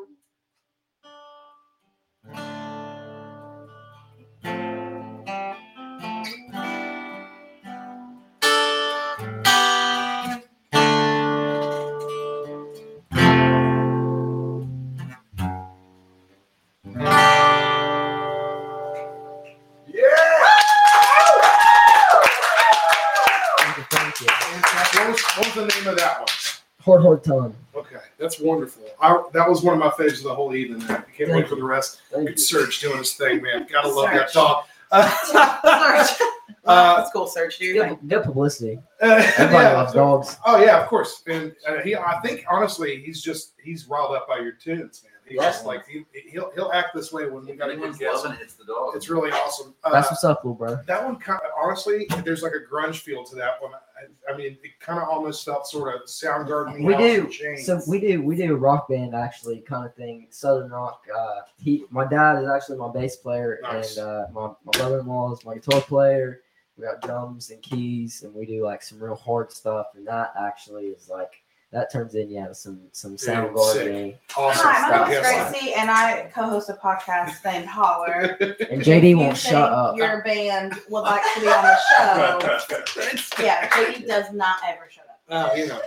[27.04, 27.54] Hard, hard time.
[27.74, 28.84] Okay, that's wonderful.
[29.00, 30.82] I, that was one of my favorites of the whole evening.
[30.84, 32.00] I can't Thank wait for the rest.
[32.10, 33.66] Thank Good Serge doing his thing, man.
[33.70, 34.34] Gotta love that Serge.
[34.34, 34.64] dog.
[34.90, 36.28] Uh, Search.
[36.64, 37.58] Uh, That's cool, search.
[37.58, 37.96] Do your thing.
[37.96, 38.78] Good, good publicity.
[39.00, 40.36] Everybody Everybody loves dogs.
[40.46, 41.22] Oh yeah, of course.
[41.26, 45.13] And uh, he, I think honestly, he's just he's riled up by your tunes, man.
[45.26, 45.68] He's just Yeah.
[45.68, 48.24] like he, he'll he'll act this way when we If got a good guest.
[48.24, 48.94] loving it, it's the dog.
[48.94, 49.74] It's really awesome.
[49.82, 50.78] Uh, That's what's up, little bro.
[50.87, 53.72] that one kind of honestly, there's like a grunge feel to that one.
[53.74, 56.84] I, I mean, it kind of almost felt sort of Soundgarden.
[56.84, 57.56] We do.
[57.62, 61.06] So we do we do a rock band actually kind of thing, southern rock.
[61.16, 63.96] Uh, he my dad is actually my bass player, Nice.
[63.96, 66.40] and uh, my my brother in law is my guitar player.
[66.76, 70.32] We got drums and keys, and we do like some real hard stuff, and that
[70.38, 71.32] actually is like
[71.74, 74.18] that turns in yeah some some sound sick.
[74.37, 74.64] awesome.
[74.64, 75.22] Hi, my Yes.
[75.24, 78.38] name's Gracie, and I co-host a podcast named Holler.
[78.70, 79.96] And JD You won't think shut up.
[79.96, 83.42] Your band would like to be on the show.
[83.42, 85.20] yeah, JD does not ever shut up.
[85.28, 85.80] Uh, you know,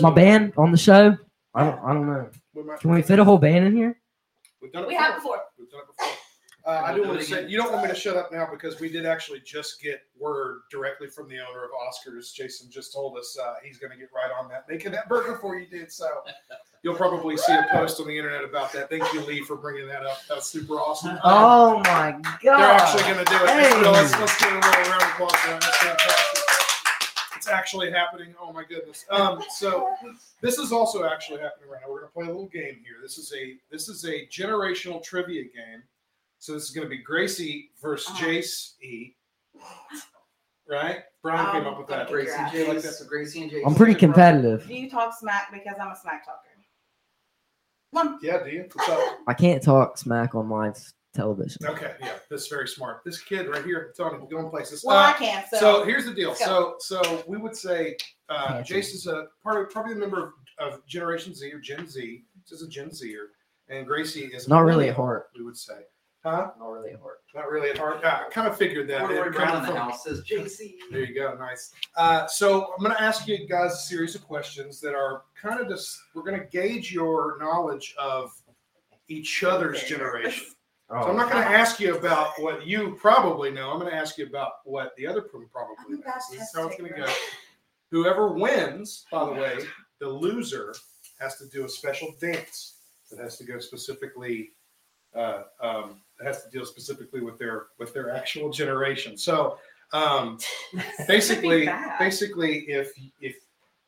[0.00, 1.16] My band on the show.
[1.54, 1.78] I don't.
[1.82, 2.28] I don't know.
[2.78, 3.98] Can we fit a whole band in here?
[4.60, 5.06] We've done it We before.
[5.06, 5.38] have before.
[5.58, 6.12] We've done it before.
[6.66, 8.48] Uh, I do We'll want to say you don't want me to shut up now
[8.50, 12.34] because we did actually just get word directly from the owner of Oscars.
[12.34, 15.38] Jason just told us uh, he's going to get right on that, making that burger
[15.40, 15.92] for you, dude.
[15.92, 16.08] So
[16.82, 18.90] you'll probably see a post on the internet about that.
[18.90, 20.18] Thank you, Lee, for bringing that up.
[20.28, 21.18] That's super awesome.
[21.24, 22.58] Oh my god!
[22.58, 23.50] They're actually going to do it.
[23.50, 23.70] Hey.
[23.70, 25.32] So let's, let's give a little round of applause.
[25.46, 26.42] That's fantastic.
[27.36, 28.34] It's actually happening.
[28.40, 29.04] Oh my goodness.
[29.10, 29.90] Um, so
[30.40, 31.92] this is also actually happening right now.
[31.92, 32.96] We're going to play a little game here.
[33.00, 35.84] This is a this is a generational trivia game.
[36.46, 38.24] So this is going to be Gracie versus Uh-huh.
[38.24, 39.16] Jace E.
[40.70, 40.98] Right?
[41.20, 42.06] Brian came up with that.
[42.06, 42.44] Gracie Yeah.
[42.48, 43.00] and You like Jace.
[43.00, 43.08] that?
[43.08, 43.62] Gracie and Jace.
[43.66, 44.64] I'm pretty competitive.
[44.68, 46.42] Do you talk smack because I'm a smack talker?
[47.90, 48.18] One.
[48.22, 48.68] Yeah, do you?
[48.72, 49.18] What's up?
[49.26, 50.76] I can't talk smack on live
[51.14, 51.66] television.
[51.66, 53.00] Okay, yeah, this is very smart.
[53.04, 54.84] This kid right here, I'm telling you, going places.
[54.84, 55.44] Well, Uh, I can.
[55.50, 56.34] So, So here's the deal.
[56.36, 57.96] So so we would say
[58.28, 61.88] uh, Jace is a part of probably a member of, of Generation Z or Gen
[61.88, 62.22] Z.
[62.48, 63.30] This is a Gen Zer,
[63.68, 65.26] and Gracie is a Not really a millennial, heart.
[65.36, 65.80] We would say,
[66.26, 66.50] huh?
[66.58, 67.20] Not really at heart.
[67.34, 68.00] Not really at heart.
[68.02, 69.00] Yeah, I kind of figured that.
[69.02, 70.74] Corduroy It Brown coming in the from- house says JC.
[70.90, 71.34] There you go.
[71.38, 71.72] Nice.
[71.96, 75.60] Uh, so I'm going to ask you guys a series of questions that are kind
[75.60, 78.32] of just we're going to gauge your knowledge of
[79.08, 80.44] each other's generation.
[80.88, 81.02] Oh.
[81.02, 83.72] So I'm not going to ask you about what you probably know.
[83.72, 86.04] I'm going to ask you about what the other person probably I'm a knows.
[86.04, 87.12] bad This is how it's going to go.
[87.90, 89.58] Whoever wins, by the way,
[89.98, 90.76] the loser
[91.18, 92.74] has to do a special dance
[93.10, 94.52] that has to go specifically.
[95.16, 99.16] Uh, um, has to deal specifically with their with their actual generation.
[99.18, 99.58] So
[99.92, 100.38] um,
[101.08, 103.36] basically, basically, if if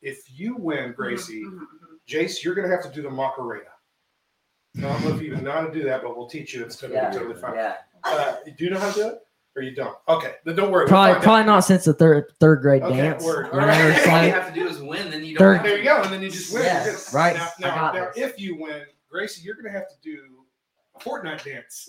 [0.02, 1.64] if you win, Gracie, Mhm, mhm,
[2.08, 3.64] Jace, you're going to have to do the Macarena.
[4.76, 6.62] I don't know if you even know how to do that, but we'll teach you.
[6.64, 7.10] It's going to Yeah.
[7.10, 7.54] be totally fine.
[7.56, 7.76] Yeah.
[8.04, 9.18] Uh, do you know how to do it,
[9.56, 9.96] or you don't?
[10.08, 10.84] Okay, then don't worry.
[10.84, 11.22] we'll Probably out.
[11.22, 13.24] probably not since the third third grade Okay, dance.
[13.24, 13.46] word.
[13.46, 13.90] You All know, right.
[13.96, 15.56] it's All you have to do is win, then you don't.
[15.56, 16.62] Third- There you go, and then you just win.
[16.64, 17.34] Yes, right.
[17.36, 18.18] Now, I now, got now this.
[18.32, 20.18] if you win, Gracie, you're going to have to do
[20.98, 21.88] a Fortnite dance,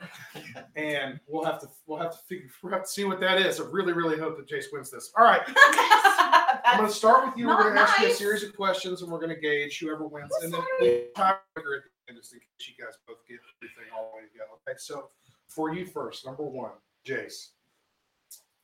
[0.76, 3.60] and we'll have to we'll have to figure we'll have to see what that is.
[3.60, 5.12] I really really hope that Jace wins this.
[5.16, 5.42] All right,
[6.64, 7.46] I'm going to start with you.
[7.48, 10.06] We're going to ask you a series of questions, and we're going to gauge whoever
[10.06, 10.60] wins, and then
[11.16, 14.22] tiebreaker at the end, just in case you guys both get everything all the way
[14.24, 14.44] to go.
[14.68, 15.10] Okay, so
[15.48, 16.72] for you first, number one,
[17.06, 17.50] Jace.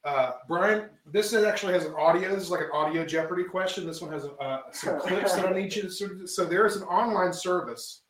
[0.04, 2.32] Uh, Brian, this actually has an audio.
[2.34, 3.84] This is like an audio Jeopardy question.
[3.84, 6.30] This one has uh, some clips that I need you to sort of.
[6.30, 8.02] So there is an online service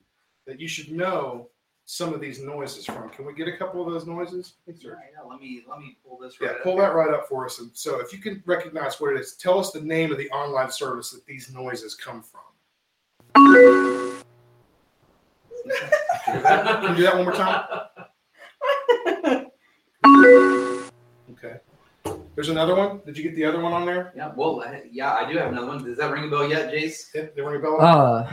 [0.46, 1.48] that you should know
[1.90, 3.08] some of these noises from.
[3.08, 4.56] Can we get a couple of those noises?
[4.66, 4.90] Thanks, sir.
[4.90, 7.26] All right, yeah, let me let me pull this Yeah, pull up that right up
[7.26, 7.60] for us.
[7.60, 10.28] And so, if you can recognize what it is, tell us the name of the
[10.30, 12.42] online service that these noises come from.
[16.26, 17.64] Can you do that one more time?
[21.32, 21.56] Okay.
[22.34, 23.00] There's another one.
[23.06, 24.12] Did you get the other one on there?
[24.14, 25.82] Yeah, well, yeah, I do have another one.
[25.82, 27.12] Does that ring a bell yet, Jace?
[27.12, 27.80] Did they ring a bell?
[27.80, 28.30] Uh,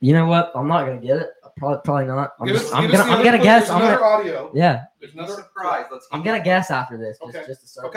[0.00, 0.50] you know what?
[0.56, 1.33] I'm not gonna get it.
[1.56, 2.32] Probably probably not.
[2.40, 3.62] I'm, Give just, us- I'm give gonna I'm gonna guess.
[3.68, 4.50] There's I'm another gonna audio.
[4.54, 4.84] yeah.
[5.00, 5.84] There's Another another surprise.
[5.92, 6.08] Let's.
[6.12, 7.18] I'm gonna guess after this.
[7.18, 7.46] Just, Okay.
[7.46, 7.94] just a surprise.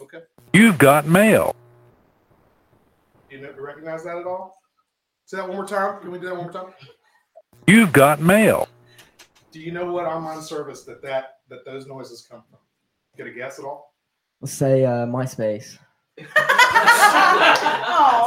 [0.00, 0.16] Okay.
[0.18, 0.24] Okay.
[0.52, 1.54] You've got mail.
[3.30, 4.60] You know- recognize that at all?
[5.26, 6.00] Say that one more time.
[6.00, 6.72] Can we do that one more time?
[7.66, 8.68] You've got mail.
[9.52, 12.58] Do you know what online service that that that those noises come from?
[13.16, 13.94] Get a guess at all?
[14.40, 15.78] Let's say uh, MySpace.
[16.18, 16.24] Oh.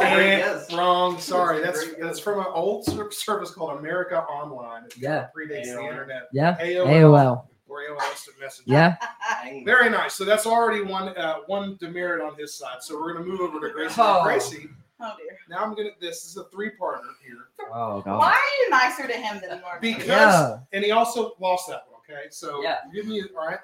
[0.01, 0.73] That's a great guess.
[0.73, 1.19] wrong.
[1.19, 4.85] Sorry, That's a that's from an old service called America Online.
[4.85, 5.27] It Yeah.
[5.37, 6.27] predates the internet.
[6.33, 6.57] Yeah.
[6.59, 7.47] AOL, AOL.
[7.67, 8.71] or AOL Instant Messenger.
[8.71, 8.95] Yeah.
[9.65, 10.13] Very nice.
[10.15, 12.77] So that's already one uh, one demerit on his side.
[12.81, 13.95] So we're gonna move over to Gracie.
[13.97, 14.23] Oh.
[14.23, 14.69] Gracie.
[14.99, 15.37] Oh dear.
[15.49, 15.89] Now I'm gonna.
[16.01, 17.37] This is a three-parter here
[17.73, 18.19] Oh god.
[18.19, 19.79] Why are you nicer to him than you are?
[19.79, 19.93] to me?
[19.93, 20.57] because, Yeah.
[20.73, 22.01] and he also lost that one.
[22.09, 22.77] Okay, so Yeah.
[22.93, 23.59] give me all right.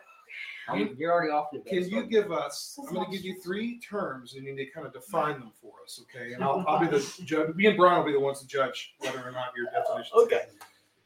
[0.69, 2.77] I'm- you're already off the Can you give us?
[2.87, 5.51] I'm going to give you three terms, and you need to kind of define them
[5.61, 6.33] for us, okay?
[6.33, 7.53] And I'll, I'll be the judge.
[7.55, 10.11] Me and Brian will be the ones to judge whether or not your definition.
[10.17, 10.23] Is.
[10.25, 10.41] Okay.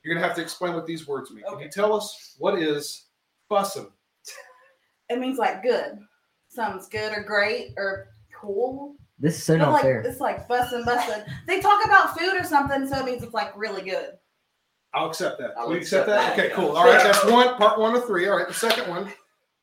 [0.03, 1.43] You're going to have to explain what these words mean.
[1.49, 3.05] Can you tell us what is
[3.49, 3.89] bussin'?
[5.09, 5.99] It means like good.
[6.49, 8.95] Something's good or great or cool.
[9.19, 10.01] This is so But not like fair.
[10.01, 11.25] it's like bussin' bussin'.
[11.47, 14.11] They talk about food or something, so it means it's like really good.
[14.93, 15.51] I'll accept that.
[15.57, 16.35] I'll we accept accept that.
[16.35, 16.75] that, Okay, cool.
[16.75, 18.27] All right, that's one part one of three.
[18.27, 19.11] All right, the second one.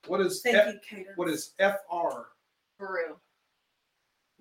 [0.07, 1.13] What is Thank F, you, Cater.
[1.17, 2.27] what is FR?
[2.79, 3.21] For real.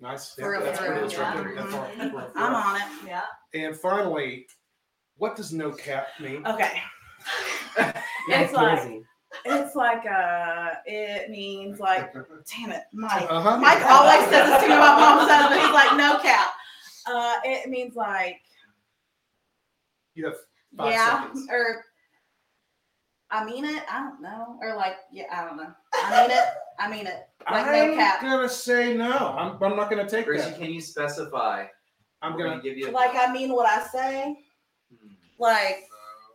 [0.00, 0.34] Nice.
[0.34, 1.06] For real, that's for what it real.
[1.10, 1.54] is right there.
[1.54, 2.10] Yeah.
[2.10, 2.10] FR.
[2.10, 2.32] FR.
[2.36, 2.88] I'm on it.
[3.06, 3.22] Yeah.
[3.54, 4.46] And finally,
[5.16, 6.44] what does no cap mean?
[6.46, 6.80] Okay.
[7.78, 7.92] Yeah,
[8.28, 9.02] it's like
[9.46, 13.26] it's like uh it means like damn it, Mike.
[13.30, 13.58] Uh-huh.
[13.58, 16.50] Mike always says this to me my mom says, but he's like, no cap.
[17.06, 18.40] Uh it means like
[20.14, 20.34] You have
[20.76, 21.46] five yeah, seconds.
[21.50, 21.84] or
[23.34, 24.56] I mean it, I don't know.
[24.62, 25.72] Or like, yeah, I don't know.
[25.92, 26.44] I mean it,
[26.78, 27.26] I mean it.
[27.50, 28.20] Like I'm no cap.
[28.22, 29.10] gonna say no.
[29.36, 30.58] I'm, I'm not gonna take Gracie, that.
[30.58, 31.66] can you specify?
[32.22, 32.62] I'm We're gonna.
[32.62, 32.90] give you.
[32.92, 34.36] Like I mean what I say.
[34.90, 35.08] Hmm.
[35.38, 35.84] Like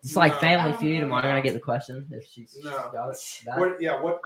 [0.04, 0.40] It's like No.
[0.40, 1.04] Family Feud.
[1.04, 2.90] Am I gonna get the question if she's No.
[2.92, 3.18] got it?
[3.46, 3.82] That- What?
[3.82, 4.02] Yeah.
[4.02, 4.20] What?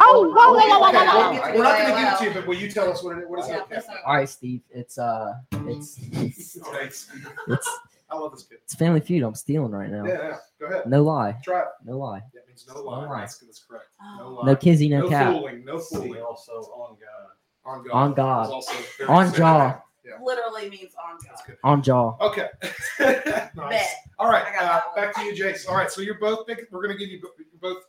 [0.00, 1.56] Oh, whoa, Okay, whoa, whoa, whoa, whoa.
[1.56, 3.40] We're not gonna give it to you, but will you tell us what it what
[3.40, 3.64] is Yeah, it?
[3.68, 4.60] that's not- All right, Steve.
[4.70, 5.34] It's uh,
[5.66, 7.10] it's it's Thanks.
[7.48, 7.68] it's
[8.10, 8.58] I love this kid.
[8.64, 9.22] it's Family Feud.
[9.22, 10.04] I'm stealing right now.
[10.06, 10.36] Yeah, yeah.
[10.60, 10.86] Go ahead.
[10.86, 11.36] No lie.
[11.44, 11.66] Try it.
[11.84, 12.22] No lie.
[12.34, 13.02] That means no lie.
[13.04, 13.20] No lie.
[13.20, 13.86] That's, that's correct.
[14.18, 14.28] No Oh.
[14.30, 14.46] lie.
[14.46, 14.88] No kizzy.
[14.88, 15.32] No, no cap.
[15.32, 15.64] fooling.
[15.64, 16.22] No See fooling.
[16.22, 17.70] also on God.
[17.70, 17.92] On God.
[17.92, 18.50] On God.
[18.50, 18.72] Also
[19.08, 19.80] On jaw.
[20.04, 20.12] Yeah.
[20.22, 21.56] literally means on God.
[21.64, 22.16] On jaw.
[22.20, 22.48] Okay.
[23.00, 23.54] nice.
[23.54, 23.88] Bet.
[24.18, 24.44] All right.
[24.58, 25.68] Uh, back to you, Jace.
[25.68, 25.90] All right.
[25.90, 26.66] So you're both big.
[26.70, 27.82] We're gonna give you you're both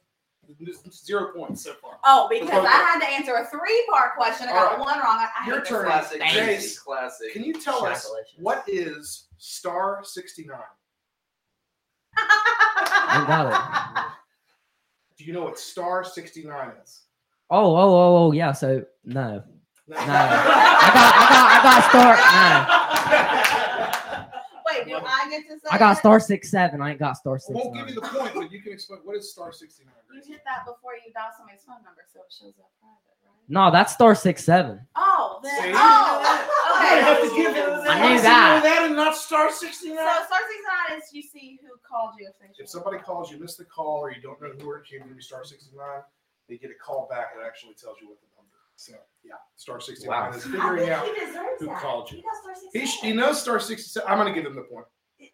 [0.91, 1.99] zero points so far.
[2.03, 4.47] Oh, because I had to answer a three-part question.
[4.47, 4.79] I got right.
[4.79, 5.17] one wrong.
[5.17, 5.85] I, I Your hate turn.
[5.85, 6.21] Classic.
[6.21, 6.47] Jace.
[6.47, 6.79] Jace.
[6.83, 7.33] Classic.
[7.33, 10.57] Can you tell us what is star sixty nine?
[12.17, 14.11] I got it.
[15.17, 17.01] Do you know what star sixty nine is?
[17.49, 18.51] Oh, oh, oh, oh, yeah.
[18.51, 19.43] So no,
[19.87, 19.95] No.
[19.95, 19.97] no.
[19.97, 20.31] I got,
[20.81, 22.15] I got, I got star.
[22.15, 22.89] No,
[24.69, 24.91] Wait, do
[25.33, 25.99] I get to say I got it?
[25.99, 26.81] star six seven.
[26.81, 28.99] I ain't got star I six won't give you the point, but you can explain
[29.03, 29.93] what is star sixty nine.
[30.13, 33.45] You hit that before you dial somebody's phone number, so it shows up private, right?
[33.47, 34.79] No, that's star six seven.
[34.95, 35.71] Oh, then See?
[35.73, 36.45] oh, okay.
[36.81, 37.69] I have to give it.
[37.89, 38.61] I knew that.
[38.63, 40.05] that and not star sixty So nine.
[40.25, 43.55] star six nine is you see who called you if If somebody calls you, miss
[43.55, 46.01] the call, or you don't know who it came from, you star sixty nine.
[46.47, 47.29] They get a call back.
[47.39, 48.49] It actually tells you what the number.
[48.75, 48.83] is.
[48.83, 50.37] So yeah, star sixty nine Wow.
[50.37, 51.05] is figuring out
[51.59, 51.79] who that.
[51.81, 52.17] called you.
[52.17, 54.09] He got star six He, he knows star sixty seven.
[54.09, 54.85] I'm gonna give him the point.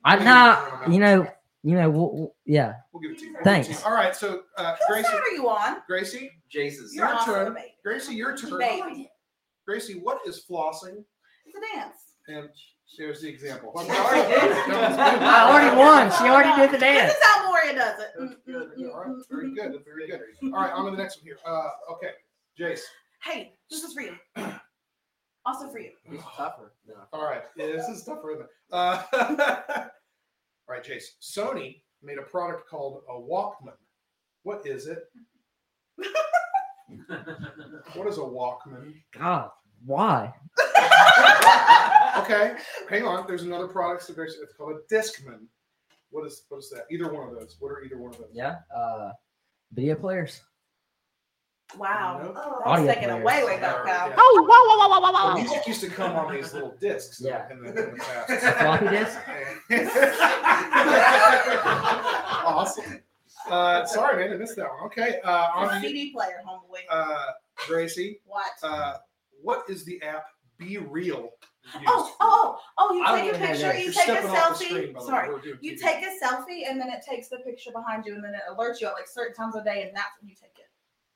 [0.03, 1.27] I nah, you know,
[1.63, 2.73] you know, we'll, we'll- yeah.
[2.93, 3.35] We'll give it to you.
[3.43, 3.83] Thanks.
[3.83, 5.77] All right, so uh, Gracie, side are you on?
[5.87, 6.93] Gracie, Jace's.
[6.93, 7.53] Your also turn.
[7.53, 7.73] baby.
[7.83, 8.59] Gracie, your turn.
[8.59, 9.09] Baby.
[9.67, 11.03] Gracie, what is flossing?
[11.45, 11.95] It's a dance.
[12.27, 12.49] And
[12.97, 13.73] there's the example.
[13.77, 16.11] I already won.
[16.17, 17.13] She already did the dance.
[17.13, 18.07] This is how Moria does it.
[18.19, 18.71] That's Mm, good.
[18.79, 19.71] mm, All right, mm, very mm, good.
[19.73, 19.85] mm.
[19.85, 20.21] Very good.
[20.53, 21.37] All right, on to the next one here.
[21.45, 22.11] Uh, okay,
[22.59, 22.81] Jace.
[23.23, 24.15] Hey, this is for you.
[25.45, 25.91] Also for you.
[26.05, 26.73] It's tougher.
[26.87, 26.95] No.
[27.13, 28.31] All right, yeah, this is tougher.
[28.31, 28.49] Isn't it?
[28.71, 31.03] Uh, all right, Jace.
[31.21, 33.77] Sony made a product called a Walkman.
[34.43, 35.03] What is it?
[37.95, 38.93] What is a Walkman?
[39.17, 39.49] God,
[39.85, 40.31] why?
[42.19, 42.55] Okay,
[42.89, 43.25] hang on.
[43.27, 44.09] There's another product.
[44.09, 45.47] It's called a Discman.
[46.11, 46.85] What is what is that?
[46.89, 47.57] Either one of those.
[47.59, 48.29] What are either one of those?
[48.33, 48.55] Yeah.
[48.75, 49.11] Uh,
[49.73, 50.41] video players.
[51.77, 52.19] Wow.
[52.23, 52.33] Nope.
[52.35, 53.21] That's Audio taking players.
[53.21, 54.07] away way back Yeah.
[54.07, 54.13] now.
[54.17, 57.19] Oh, whoa, whoa, whoa, whoa, The music used to come on these little discs.
[57.21, 57.49] Yeah.
[57.51, 58.57] In the, in the past.
[58.59, 59.19] Floppy disk.
[62.45, 63.01] awesome.
[63.49, 64.85] Uh, sorry, man, I missed that one.
[64.87, 66.79] Okay, uh, A on to you, CD player, homeboy.
[66.89, 67.25] uh,
[67.67, 68.19] Gracie.
[68.25, 68.51] what?
[68.63, 68.97] Uh,
[69.41, 70.25] what is the app
[70.59, 71.29] BeReal?
[71.73, 74.65] used Oh, oh, oh, you take a picture, you You're take a stepping off the
[74.65, 74.69] selfie.
[74.69, 75.07] screen, by the way.
[75.11, 75.29] Sorry.
[75.61, 75.79] You TV.
[75.81, 78.79] take a selfie and then it takes the picture behind you and then it alerts
[78.81, 80.64] you at like certain times of day and that's when you take it.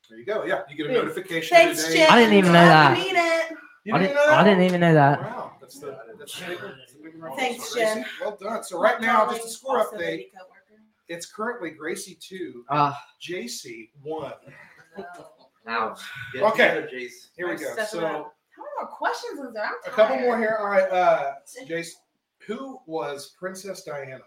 [0.09, 0.43] There you go.
[0.43, 1.05] Yeah, you get a Boom.
[1.05, 1.55] notification.
[1.55, 1.97] Thanks, today.
[1.99, 2.09] Jen.
[2.11, 2.97] I didn't even know I that.
[2.97, 3.57] need it.
[3.85, 4.15] You I didn't didn't.
[4.15, 4.39] know that?
[4.39, 5.21] I didn't even know that.
[5.21, 7.35] Wow, that's the that's the that's the.
[7.37, 8.03] Thanks, Jim.
[8.19, 8.63] Well done.
[8.63, 10.25] So right now, just a score Also update.
[11.07, 14.33] It's currently Gracie two, Ah, JC one.
[15.67, 16.01] ouch.
[16.33, 16.87] Get Okay.
[17.35, 17.71] Here we go.
[17.73, 17.99] step So.
[18.01, 18.07] How
[18.63, 19.63] many more questions is there?
[19.65, 20.57] I'm a couple more here.
[20.59, 21.33] All right, uh,
[21.67, 21.91] Jace,
[22.45, 24.19] who was Princess Diana?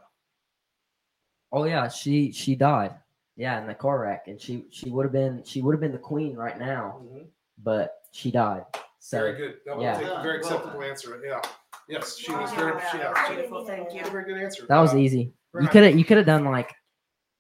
[1.53, 2.95] Oh yeah, she she died.
[3.43, 5.91] Yeah, in the car wreck, and she she would have been she would have been
[5.91, 7.25] the queen right now, mm-hmm.
[7.65, 8.63] but she died.
[9.01, 9.55] So Very good.
[9.67, 10.21] That was yeah.
[10.21, 10.89] a very acceptable done.
[10.91, 11.21] answer.
[11.27, 11.41] Yeah.
[11.89, 12.79] Yes, she Oh, was very.
[12.79, 13.65] yeah, She, yeah, she, beautiful.
[13.65, 14.05] Thank you.
[14.13, 14.65] very good answer.
[14.69, 15.33] that was easy.
[15.61, 16.73] You could have you could have done like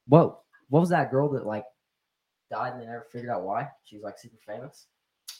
[0.08, 0.40] what
[0.70, 1.66] what was that girl that like
[2.50, 3.68] died and they never figured out why?
[3.84, 4.88] She's like super famous.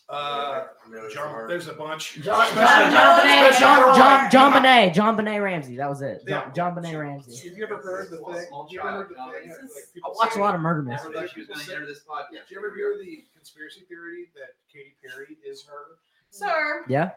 [0.08, 0.64] Uh,
[1.12, 2.14] John, there's a bunch.
[2.22, 3.98] John Especially- John JonBenét especially John early.
[3.98, 5.76] John, JonBenét John Benet Ramsey.
[5.76, 6.22] That was it.
[6.26, 6.50] Yeah.
[6.52, 7.48] John, JonBenét Ramsey.
[7.48, 8.44] Have you ever heard the thing?
[8.48, 9.32] Small Have you ever heard the child.
[9.32, 9.48] thing?
[9.48, 11.14] No, Like, I people watch say- a lot of murder Never mysteries.
[11.16, 12.30] thought she was going to enter this podcast.
[12.48, 15.96] Did you ever hear the conspiracy theory that Katy Perry is her?
[16.30, 16.84] Sir.
[16.88, 17.10] Yeah.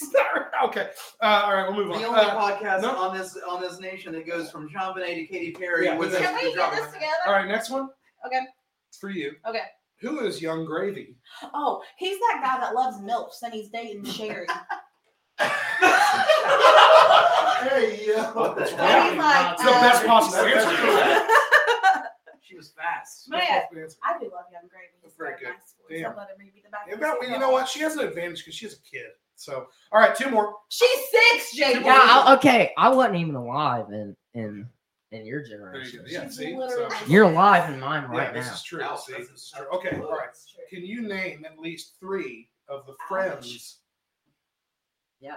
[0.00, 0.46] It's not right.
[0.64, 0.90] okay.
[1.22, 2.00] Uh, all right, we'll move on.
[2.02, 2.96] The only Uh, podcast no.
[2.96, 6.16] on this on this nation that goes from JonBenét to Katy Perry Yeah, with who
[6.16, 6.28] a- knows?
[6.30, 6.76] Can we the get drama.
[6.76, 7.12] this together?
[7.26, 7.88] all right, next one.
[8.26, 8.40] Okay.
[8.88, 9.36] It's for you.
[9.46, 9.60] Okay.
[10.00, 11.16] Who is Yung Gravy?
[11.54, 14.46] Oh, he's that guy that loves MILFs and he's dating Sherry.
[17.64, 18.22] Hey, yo.
[18.34, 19.08] What the That's hell?
[19.10, 20.76] He's like, It's the best uh, possible That's answer.
[20.82, 21.30] correct.
[22.42, 23.28] She was fast.
[23.30, 23.96] But Best yeah, possible answer.
[24.04, 24.92] I do love Yung Gravy.
[25.02, 25.48] He's Very very good.
[25.58, 25.74] nice.
[25.88, 25.98] voice.
[26.00, 26.10] Damn.
[26.12, 27.68] I'll him read the back Yeah, of that- his you know what?
[27.68, 29.06] She has an advantage because she's a kid.
[29.36, 30.54] So, all right, two more.
[30.68, 31.82] She's six, Jake.
[31.84, 31.98] Yeah.
[32.00, 32.72] I, okay.
[32.76, 34.68] I wasn't even alive in in
[35.14, 36.04] in your There you generation.
[36.06, 36.58] Yeah, see?
[36.68, 38.54] So, You're alive in mine yeah, right this now.
[38.54, 38.82] is true.
[38.82, 39.66] Ouch, See, this is true.
[39.74, 40.28] Okay, all right.
[40.68, 43.78] Can you name at least three of the friends?
[45.20, 45.36] Yeah.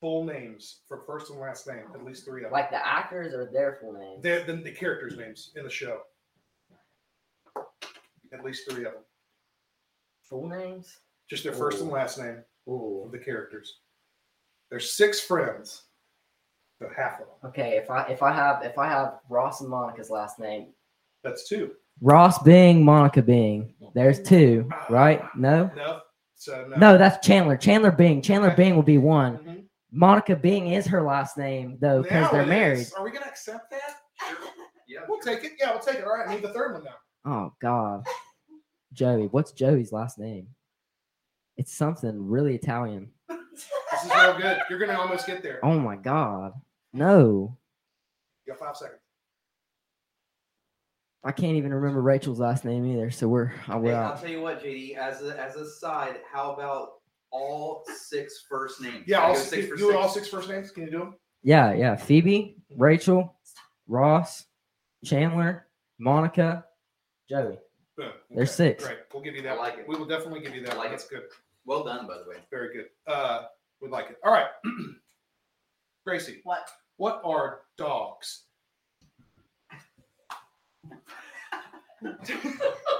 [0.00, 1.84] Full names for first and last name.
[1.94, 2.52] At least three of them.
[2.52, 4.22] Like the actors or their full names.
[4.22, 6.00] the, the, the characters' names in the show.
[8.32, 9.02] At least three of them.
[10.28, 10.98] Full names.
[11.30, 13.04] Just their first and last name Ooh.
[13.06, 13.78] of the characters.
[14.68, 15.84] There's six friends.
[16.88, 17.50] So half of them.
[17.50, 20.68] Okay, if I if I have if I have Ross and Monica's last name,
[21.22, 21.72] That's two.
[22.00, 23.74] Ross Bing, Monica Bing.
[23.94, 25.22] There's two, right?
[25.36, 26.00] No, No.
[26.34, 26.76] So no.
[26.76, 27.56] no, that's Chandler.
[27.56, 28.20] Chandler Bing.
[28.20, 28.56] Chandler Okay.
[28.64, 29.38] Bing will be one.
[29.38, 29.64] Mhm.
[29.92, 32.80] Monica Bing is her last name though because they're married.
[32.80, 32.92] is.
[32.94, 33.96] Are we gonna accept that?
[34.88, 35.52] Yeah, We'll take it.
[35.58, 36.04] Yeah, we'll take it.
[36.04, 36.96] All right, need the third one now.
[37.24, 38.04] Oh God,
[38.92, 39.28] Joey.
[39.28, 40.48] What's Joey's last name?
[41.56, 43.10] It's something really Italian.
[43.92, 44.58] This is real good.
[44.68, 45.60] You're gonna almost get there.
[45.64, 46.52] Oh my God,
[46.94, 47.56] no,
[48.46, 49.00] You got five seconds.
[51.24, 53.10] I can't even remember Rachel's last name either.
[53.10, 53.96] So we're I Hey, will.
[53.96, 54.96] I'll tell you what, JD.
[54.96, 56.94] As a as a side, how about
[57.30, 59.04] all six first names?
[59.06, 59.96] Yeah, Can all six, six for do six?
[59.96, 60.70] all six first names.
[60.70, 61.14] Can you do them?
[61.42, 61.96] Yeah, yeah.
[61.96, 63.34] Phoebe, Rachel,
[63.88, 64.44] Ross,
[65.04, 65.66] Chandler,
[65.98, 66.64] Monica,
[67.28, 67.58] Joey.
[67.96, 68.12] Boom.
[68.30, 68.84] There's Okay, six.
[68.84, 68.98] Great.
[69.12, 69.58] We'll give you I that.
[69.58, 69.88] like it.
[69.88, 70.74] We will definitely give you that.
[70.74, 71.10] I like That's it.
[71.10, 71.22] good.
[71.64, 72.36] Well done, by the way.
[72.50, 72.86] Very good.
[73.06, 73.44] Uh,
[73.80, 74.18] we like it.
[74.24, 74.46] All right,
[76.14, 76.40] Gracie.
[76.44, 76.68] What?
[76.96, 78.44] What are dogs?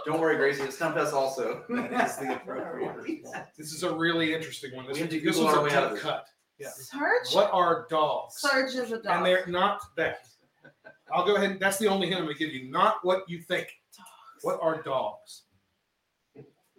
[0.04, 0.62] Don't worry, Gracie.
[0.64, 1.62] It stumped us also.
[1.68, 3.24] That is the appropriate.
[3.56, 4.86] This is a really interesting one.
[4.88, 6.02] This, We have to this Google was our a way out of deep this.
[6.02, 6.26] cut.
[6.58, 6.68] Yeah.
[6.74, 7.32] Surge?
[7.34, 8.34] What are dogs?
[8.38, 9.18] Surge is a dog.
[9.18, 10.26] And they're not that.
[11.12, 11.52] I'll go ahead.
[11.52, 12.68] and That's the only hint I'm going to give you.
[12.68, 13.68] Not what you think.
[14.42, 15.42] What are dogs?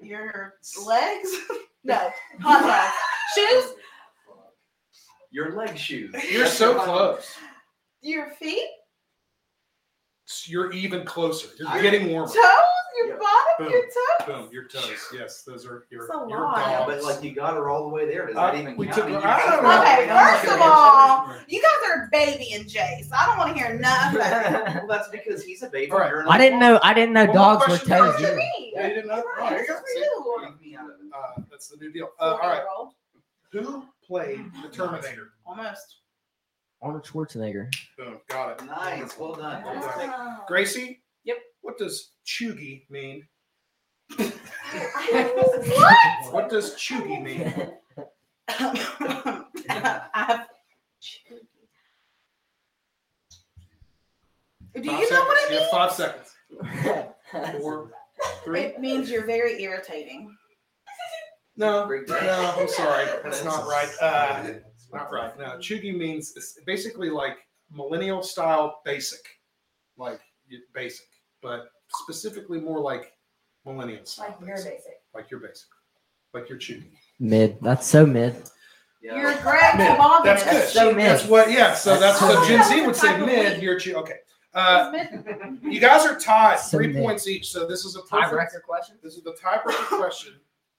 [0.01, 0.55] Your
[0.85, 1.29] legs?
[1.85, 2.09] no.
[2.41, 2.93] Hot dogs.
[3.35, 3.75] Shoes?
[5.35, 6.15] Your leg shoes.
[6.31, 7.29] You're so close.
[8.01, 8.69] Your feet?
[10.45, 11.49] You're even closer.
[11.59, 12.27] You're I- getting warmer.
[12.27, 12.35] Toes?
[12.97, 13.15] Your Yeah.
[13.19, 13.65] bottom?
[13.65, 13.69] Boom.
[13.71, 14.25] Your toes?
[14.25, 14.49] Boom.
[14.53, 15.07] Your toes.
[15.13, 16.57] Yes, those are your, That's a your lot.
[16.59, 17.03] Yeah, dogs.
[17.03, 18.25] but like you got her all the way there.
[18.27, 18.95] Does Uh, that even we count?
[18.95, 19.81] took I you I don't her know.
[19.81, 23.09] Okay, first of all, you guys are baby and Jace.
[23.11, 24.19] I don't want to hear nothing.
[24.21, 25.91] well, that's because he's a baby.
[25.91, 26.09] All right.
[26.09, 26.79] you're an I didn't know.
[26.81, 28.13] I didn't know One more dogs were question for toes.
[28.13, 28.35] What you either.
[28.37, 28.71] mean?
[28.73, 29.23] Yeah, you didn't know?
[29.49, 29.73] There you go.
[29.73, 30.45] Good for you.
[30.45, 31.11] Leave me out of it.
[31.13, 32.11] Uh, that's the new deal.
[32.17, 32.63] Uh, all right.
[32.63, 32.93] Four-year-old.
[33.51, 35.29] Who played oh, the Terminator?
[35.45, 35.97] Almost.
[36.81, 37.73] Arnold Schwarzenegger.
[37.97, 38.19] Boom.
[38.29, 38.65] Got it.
[38.65, 39.63] Nice, well done.
[39.63, 40.09] Well done.
[40.09, 40.43] Wow.
[40.47, 41.01] Gracie?
[41.23, 41.37] Yep.
[41.61, 43.27] What does cheugy mean?
[44.17, 44.33] what?
[46.31, 47.71] What does cheugy mean?
[48.49, 50.43] I've-
[54.75, 55.49] Do you Five know what seconds.
[55.49, 55.61] it You means?
[55.61, 56.35] have five seconds.
[57.61, 57.91] Four,
[58.43, 58.59] three.
[58.61, 60.35] It means you're very irritating.
[61.57, 63.05] No, no, I'm sorry.
[63.23, 63.89] That's not right.
[64.01, 64.53] Uh,
[64.93, 65.37] not right.
[65.37, 67.37] No, cheugy means it's basically like
[67.71, 69.21] millennial style basic,
[69.97, 70.19] like
[70.73, 71.05] basic,
[71.41, 71.65] but
[72.03, 73.13] specifically more like
[73.65, 74.35] millennial style.
[74.39, 74.81] Like your basic.
[75.13, 75.67] Like you're basic.
[76.33, 76.89] Like you're cheugy.
[77.19, 77.57] Mid.
[77.61, 78.35] That's so mid.
[79.01, 79.19] Yeah.
[79.21, 79.87] You're Greg Mid.
[79.87, 80.25] Toboggan.
[80.25, 80.53] That's good.
[80.53, 81.05] That's so mid.
[81.05, 81.73] That's what, yeah.
[81.75, 82.63] So that's That's what so Gen.
[82.63, 83.53] Z would say mid.
[83.55, 83.63] weed.
[83.63, 84.15] You're chu- okay.
[84.53, 84.91] Uh,
[85.63, 87.03] you guys are tied, So three mid.
[87.03, 87.49] points each.
[87.51, 88.01] So this is a.
[88.01, 88.95] Tiebreaker question.
[89.03, 90.33] This is the tiebreaker question.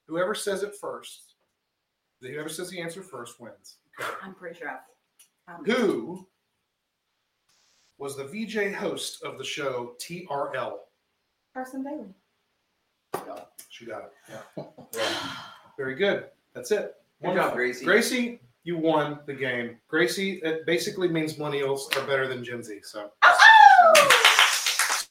[0.07, 1.33] Whoever says it first,
[2.21, 3.77] whoever says the answer first wins.
[3.99, 4.09] Okay.
[4.23, 5.55] I'm pretty sure I've.
[5.55, 6.27] um, Who
[7.97, 10.73] was the VJ host of the show TRL?
[11.53, 12.13] Carson Daly.
[13.69, 14.11] She got it.
[14.57, 14.63] Yeah.
[15.77, 16.25] Very good.
[16.53, 16.95] That's it.
[17.23, 17.85] Good job, Gracie.
[17.85, 19.77] Gracie, you won the game.
[19.87, 22.79] Gracie, it basically means millennials are better than Gen Z.
[22.83, 23.11] So,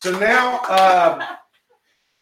[0.03, 1.23] so now um,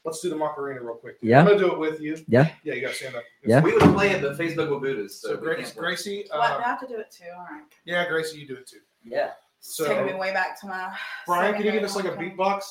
[0.05, 1.16] let's do the Macarena real quick.
[1.22, 1.40] Yeah.
[1.40, 2.16] I'm gonna do it with you.
[2.28, 2.50] Yeah.
[2.62, 3.22] Yeah, you gotta stand up.
[3.44, 3.61] Yeah.
[3.61, 5.16] We would play it, but Facebook will boot us.
[5.16, 5.82] So, So, we Gracie, can't play.
[5.82, 7.24] Gracie, uh, I have to do it too.
[7.36, 7.62] All right.
[7.84, 8.80] yeah, Gracie, you do it too.
[9.05, 9.30] Yeah.
[9.61, 10.94] So, Taking me way back to my.
[11.26, 12.62] Brian, can you give us like a secondary beatbox?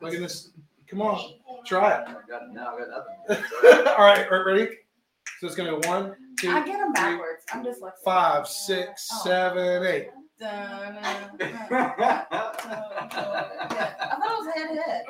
[0.00, 0.50] Like in this.
[0.86, 1.34] Come on,
[1.64, 2.08] try it.
[2.08, 2.88] I've got, no, I've got
[3.28, 3.86] nothing.
[3.96, 4.68] All right, re- ready?
[5.38, 7.44] So it's gonna go one, two, I get them three, backwards.
[7.52, 10.08] I'm just like five, six, seven, eight.
[10.42, 10.96] I
[14.18, 15.04] thought it was head head.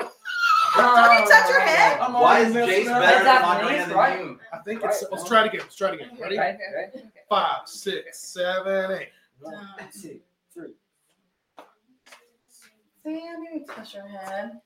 [0.76, 1.98] Did you touch your head?
[2.00, 4.20] I'm Why is messing Jace better than That's Macarena than right?
[4.20, 4.38] you?
[4.52, 5.04] I think it's.
[5.10, 5.60] Let's try it again.
[5.62, 6.10] Let's try it again.
[6.20, 6.38] Ready?
[6.38, 6.58] Okay,
[6.94, 7.02] okay.
[7.28, 9.08] Five, six, seven, eight.
[9.40, 9.56] One,
[10.00, 10.20] two,
[10.54, 10.74] three.
[12.48, 14.60] See, I knew you touch your head.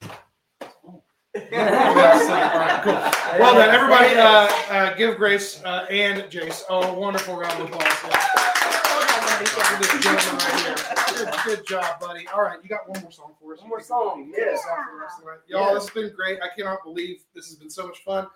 [2.87, 3.39] Yes, all right, cool.
[3.41, 4.15] Well done, everybody.
[4.15, 7.85] Uh, uh, give Grace uh, and Jace a wonderful round of applause.
[8.05, 9.79] Yeah.
[9.81, 10.77] Good gentleman right here.
[11.17, 12.27] Good, good job, buddy.
[12.29, 13.61] All right, you got one more song for us.
[13.61, 14.45] One more song, Yeah.
[14.53, 14.57] yeah.
[14.57, 15.39] song for the rest of the night.
[15.49, 16.39] Y'all, this has been great.
[16.41, 18.27] I cannot believe this has been so much fun.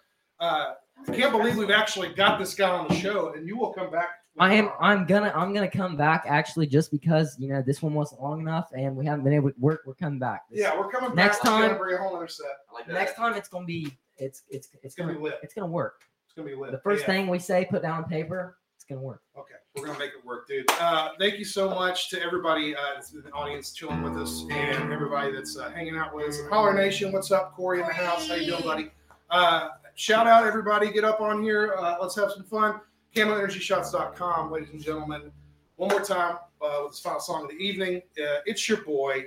[0.40, 0.74] Uh,
[1.08, 3.90] I can't believe we've actually got this guy on the show, and you will come
[3.90, 4.08] back.
[4.40, 4.70] I am.
[4.80, 5.32] I'm gonna.
[5.34, 8.94] I'm gonna come back actually, just because you know this one wasn't long enough, and
[8.96, 9.82] we haven't been able to work.
[9.84, 10.42] We're coming back.
[10.50, 11.44] This- Yeah, we're coming Next back.
[11.44, 12.46] We're gonna time- bring a whole other set.
[12.72, 12.86] Like.
[12.88, 13.96] Next time it's gonna be.
[14.18, 15.38] It's it's it's, It's gonna gonna be lit.
[15.42, 16.02] it's gonna work.
[16.26, 16.72] It's gonna be lit.
[16.72, 17.06] The first Yeah.
[17.06, 18.58] thing we say, put down on paper.
[18.76, 19.22] It's gonna work.
[19.36, 20.70] Okay, we're gonna make it work, dude.
[20.80, 24.44] Uh, thank you so much to everybody uh, that's in the audience chilling with us,
[24.50, 26.40] and everybody that's uh, hanging out with us.
[26.48, 28.28] Holler Nation, what's up, Corey in the house?
[28.28, 28.90] How you doing, buddy?
[29.30, 31.74] Uh, shout out everybody, get up on here.
[31.76, 32.80] Uh, let's have some fun.
[33.14, 35.32] CamoEnergyShots.com, ladies and gentlemen.
[35.76, 38.02] One more time uh, with this final song of the evening.
[38.20, 39.26] Uh, it's your boy,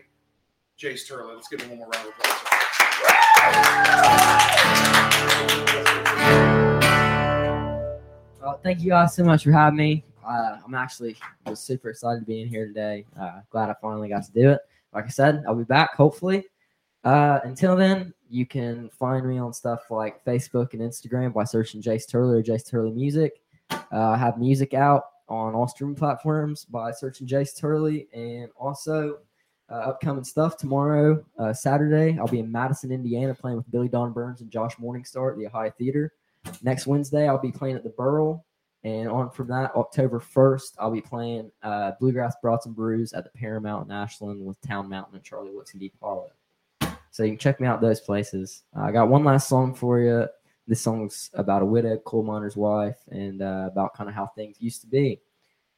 [0.79, 1.33] Jace Turley.
[1.35, 3.10] Let's give him one more round of applause.
[8.41, 10.03] Well, thank you guys so much for having me.
[10.25, 11.15] Uh, I'm actually
[11.47, 13.05] was super excited to be in here today.
[13.19, 14.59] Uh, glad I finally got to do it.
[14.93, 16.45] Like I said, I'll be back hopefully.
[17.03, 21.81] Uh, until then, you can find me on stuff like Facebook and Instagram by searching
[21.81, 23.41] Jace Turley or Jace Turley Music.
[23.71, 29.19] Uh, I have music out on all streaming platforms by searching Jace Turley, and also
[29.71, 32.17] uh, upcoming stuff tomorrow, uh, Saturday.
[32.19, 35.47] I'll be in Madison, Indiana, playing with Billy Don Burns and Josh Morningstar at the
[35.47, 36.13] Ohio Theater.
[36.61, 38.45] Next Wednesday, I'll be playing at the Burl.
[38.83, 43.23] And on from that, October 1st, I'll be playing uh, Bluegrass Brats and Brews at
[43.23, 46.31] the Paramount in Ashland with Town Mountain and Charlie Woods and Deep Hollow.
[47.11, 48.63] So you can check me out those places.
[48.75, 50.27] Uh, I got one last song for you.
[50.67, 54.57] This song's about a widow, coal miner's wife and uh, about kind of how things
[54.59, 55.19] used to be.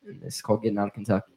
[0.05, 1.33] And this is called Getting Out of Kentucky.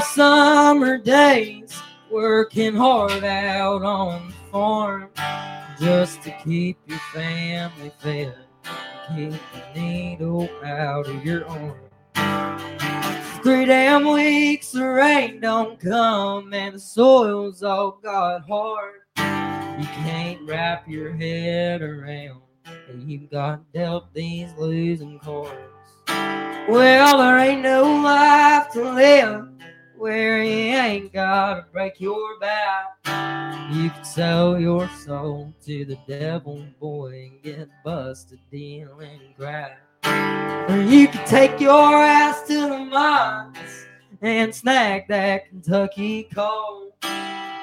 [0.00, 1.78] Your summer days
[2.10, 5.10] working hard out on the farm
[5.78, 8.34] just to keep your family fed,
[9.14, 11.76] keep the needle out of your arm.
[13.42, 19.02] Three damn weeks the rain don't come and the soil's all got hard.
[19.18, 25.52] You can't wrap your head around that you've got dealt these losing cards.
[26.08, 29.59] Well, there ain't no life to live
[30.00, 32.96] where you ain't gotta break your back.
[33.70, 39.78] You can sell your soul to the devil, boy, and get busted dealing crack.
[40.70, 43.58] Or you can take your ass to the mines
[44.22, 46.96] and snag that Kentucky coal.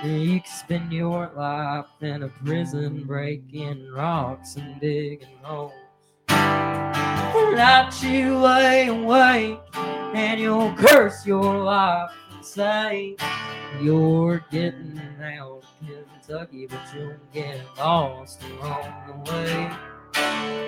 [0.03, 5.73] You can spend your life in a prison breaking rocks and digging holes.
[6.29, 12.11] Not you lay awake and you'll curse your life
[12.47, 13.15] say
[13.81, 19.69] you're getting out of Kentucky, but you'll get lost along the way.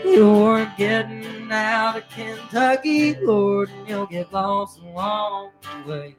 [0.03, 6.15] You're getting out of Kentucky, Lord, and you'll get lost along the way.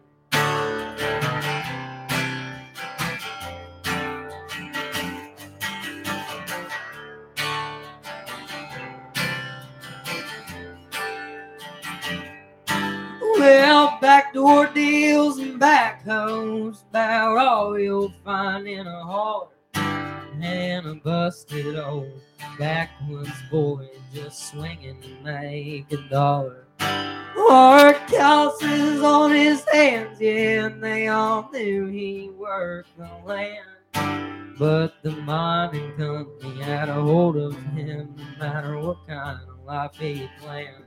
[13.41, 19.49] Well, backdoor deals and backhoes, about all you'll find in a heart.
[19.73, 22.21] And a busted old
[22.59, 26.67] backwoods boy just swinging to make a dollar.
[26.81, 34.59] Hard calluses on his hands, yeah, and they all knew he worked the land.
[34.59, 39.95] But the mining company had a hold of him, no matter what kind of life
[39.95, 40.85] he planned.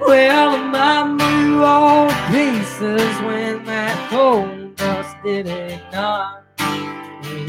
[0.00, 6.42] Well, my blew all pieces when that coal dust did ignite.
[6.58, 7.46] He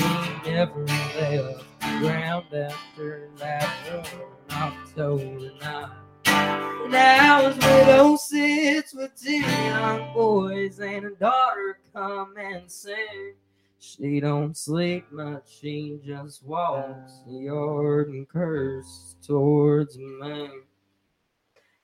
[0.51, 1.63] never left
[1.99, 4.05] ground after that one
[4.51, 6.89] October night.
[6.89, 13.33] Now his widow sits with two young boys and a daughter come and sing.
[13.79, 20.17] She don't sleep much, she just walks the yard and curses towards the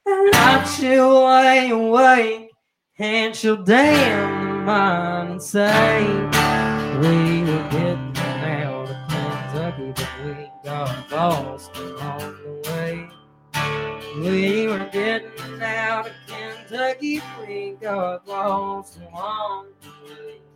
[0.06, 2.52] I she'll lay awake
[2.97, 6.06] and she'll damn the mine and say
[7.00, 13.10] we were getting out of Kentucky, but we got lost along the way.
[14.18, 20.49] We were getting out of Kentucky, we got lost along the way.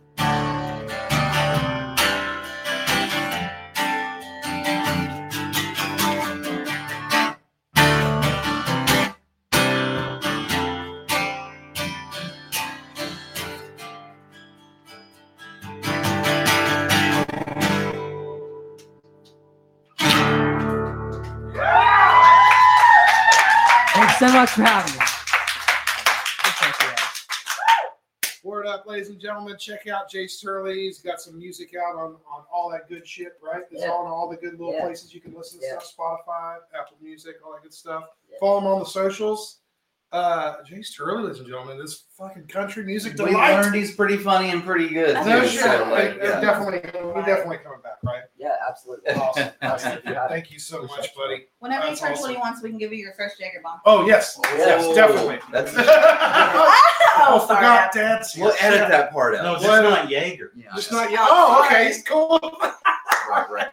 [24.44, 25.06] Much for having me.
[28.42, 29.56] Word up, ladies and gentlemen.
[29.58, 30.80] Check out Jace Turley.
[30.84, 33.62] He's got some music out on, on all that good shit, right?
[33.70, 33.88] It's Yeah.
[33.90, 34.82] on all the good little Yeah.
[34.82, 35.78] places you can listen to Yeah.
[35.78, 38.04] stuff Spotify, Apple Music, all that good stuff.
[38.30, 38.36] Yeah.
[38.38, 39.60] Follow him on the socials.
[40.12, 44.50] Uh, Jace Turley, ladies and gentlemen, this fucking country music We learned he's pretty funny
[44.50, 45.14] and pretty good.
[45.14, 45.62] No No shit.
[45.62, 46.40] so, Like, like, yeah.
[46.42, 48.23] Definitely, we're definitely coming back, right?
[48.74, 49.12] Yeah, absolutely.
[49.14, 49.48] Awesome.
[49.62, 49.98] Awesome.
[50.06, 50.14] You.
[50.28, 51.46] Thank you so much, buddy.
[51.60, 52.34] Whenever you That's turn awesome.
[52.34, 53.80] 21, so we can give you your first Jaeger bomb.
[53.84, 55.38] Oh yes, oh, yes, Oh, definitely.
[55.52, 57.58] That's, Oh, oh, sorry.
[57.58, 58.34] forgot Dad's.
[58.36, 59.44] we'll edit that part out.
[59.44, 59.82] No, just What?
[59.82, 60.52] not Jaeger.
[60.56, 60.96] Yeah, Just yeah.
[60.98, 61.20] not yet.
[61.22, 62.38] Oh, oh okay, he's cool.
[63.30, 63.68] right, right.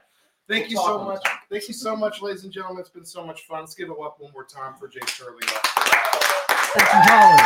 [0.47, 1.07] Thank you so Talking.
[1.07, 1.23] much.
[1.49, 2.81] Thank you so much, ladies and gentlemen.
[2.81, 3.61] It's been so much fun.
[3.61, 5.43] Let's give it up one more time for Jace Turley.
[5.47, 7.37] Thank you, Holler.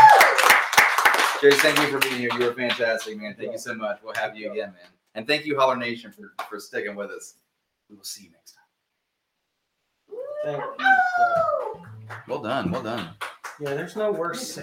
[1.42, 2.30] Jace, thank you for being here.
[2.40, 3.36] You were fantastic, man.
[3.38, 4.00] Thank you so much.
[4.04, 4.90] We'll have you again, man.
[5.14, 7.36] And thank you, Holler Nation, for, for sticking with us.
[7.90, 8.62] We will see you next time.
[10.44, 10.86] Thank you.
[12.28, 12.72] Well done.
[12.72, 13.10] Well done.
[13.60, 14.54] Yeah, there's no worse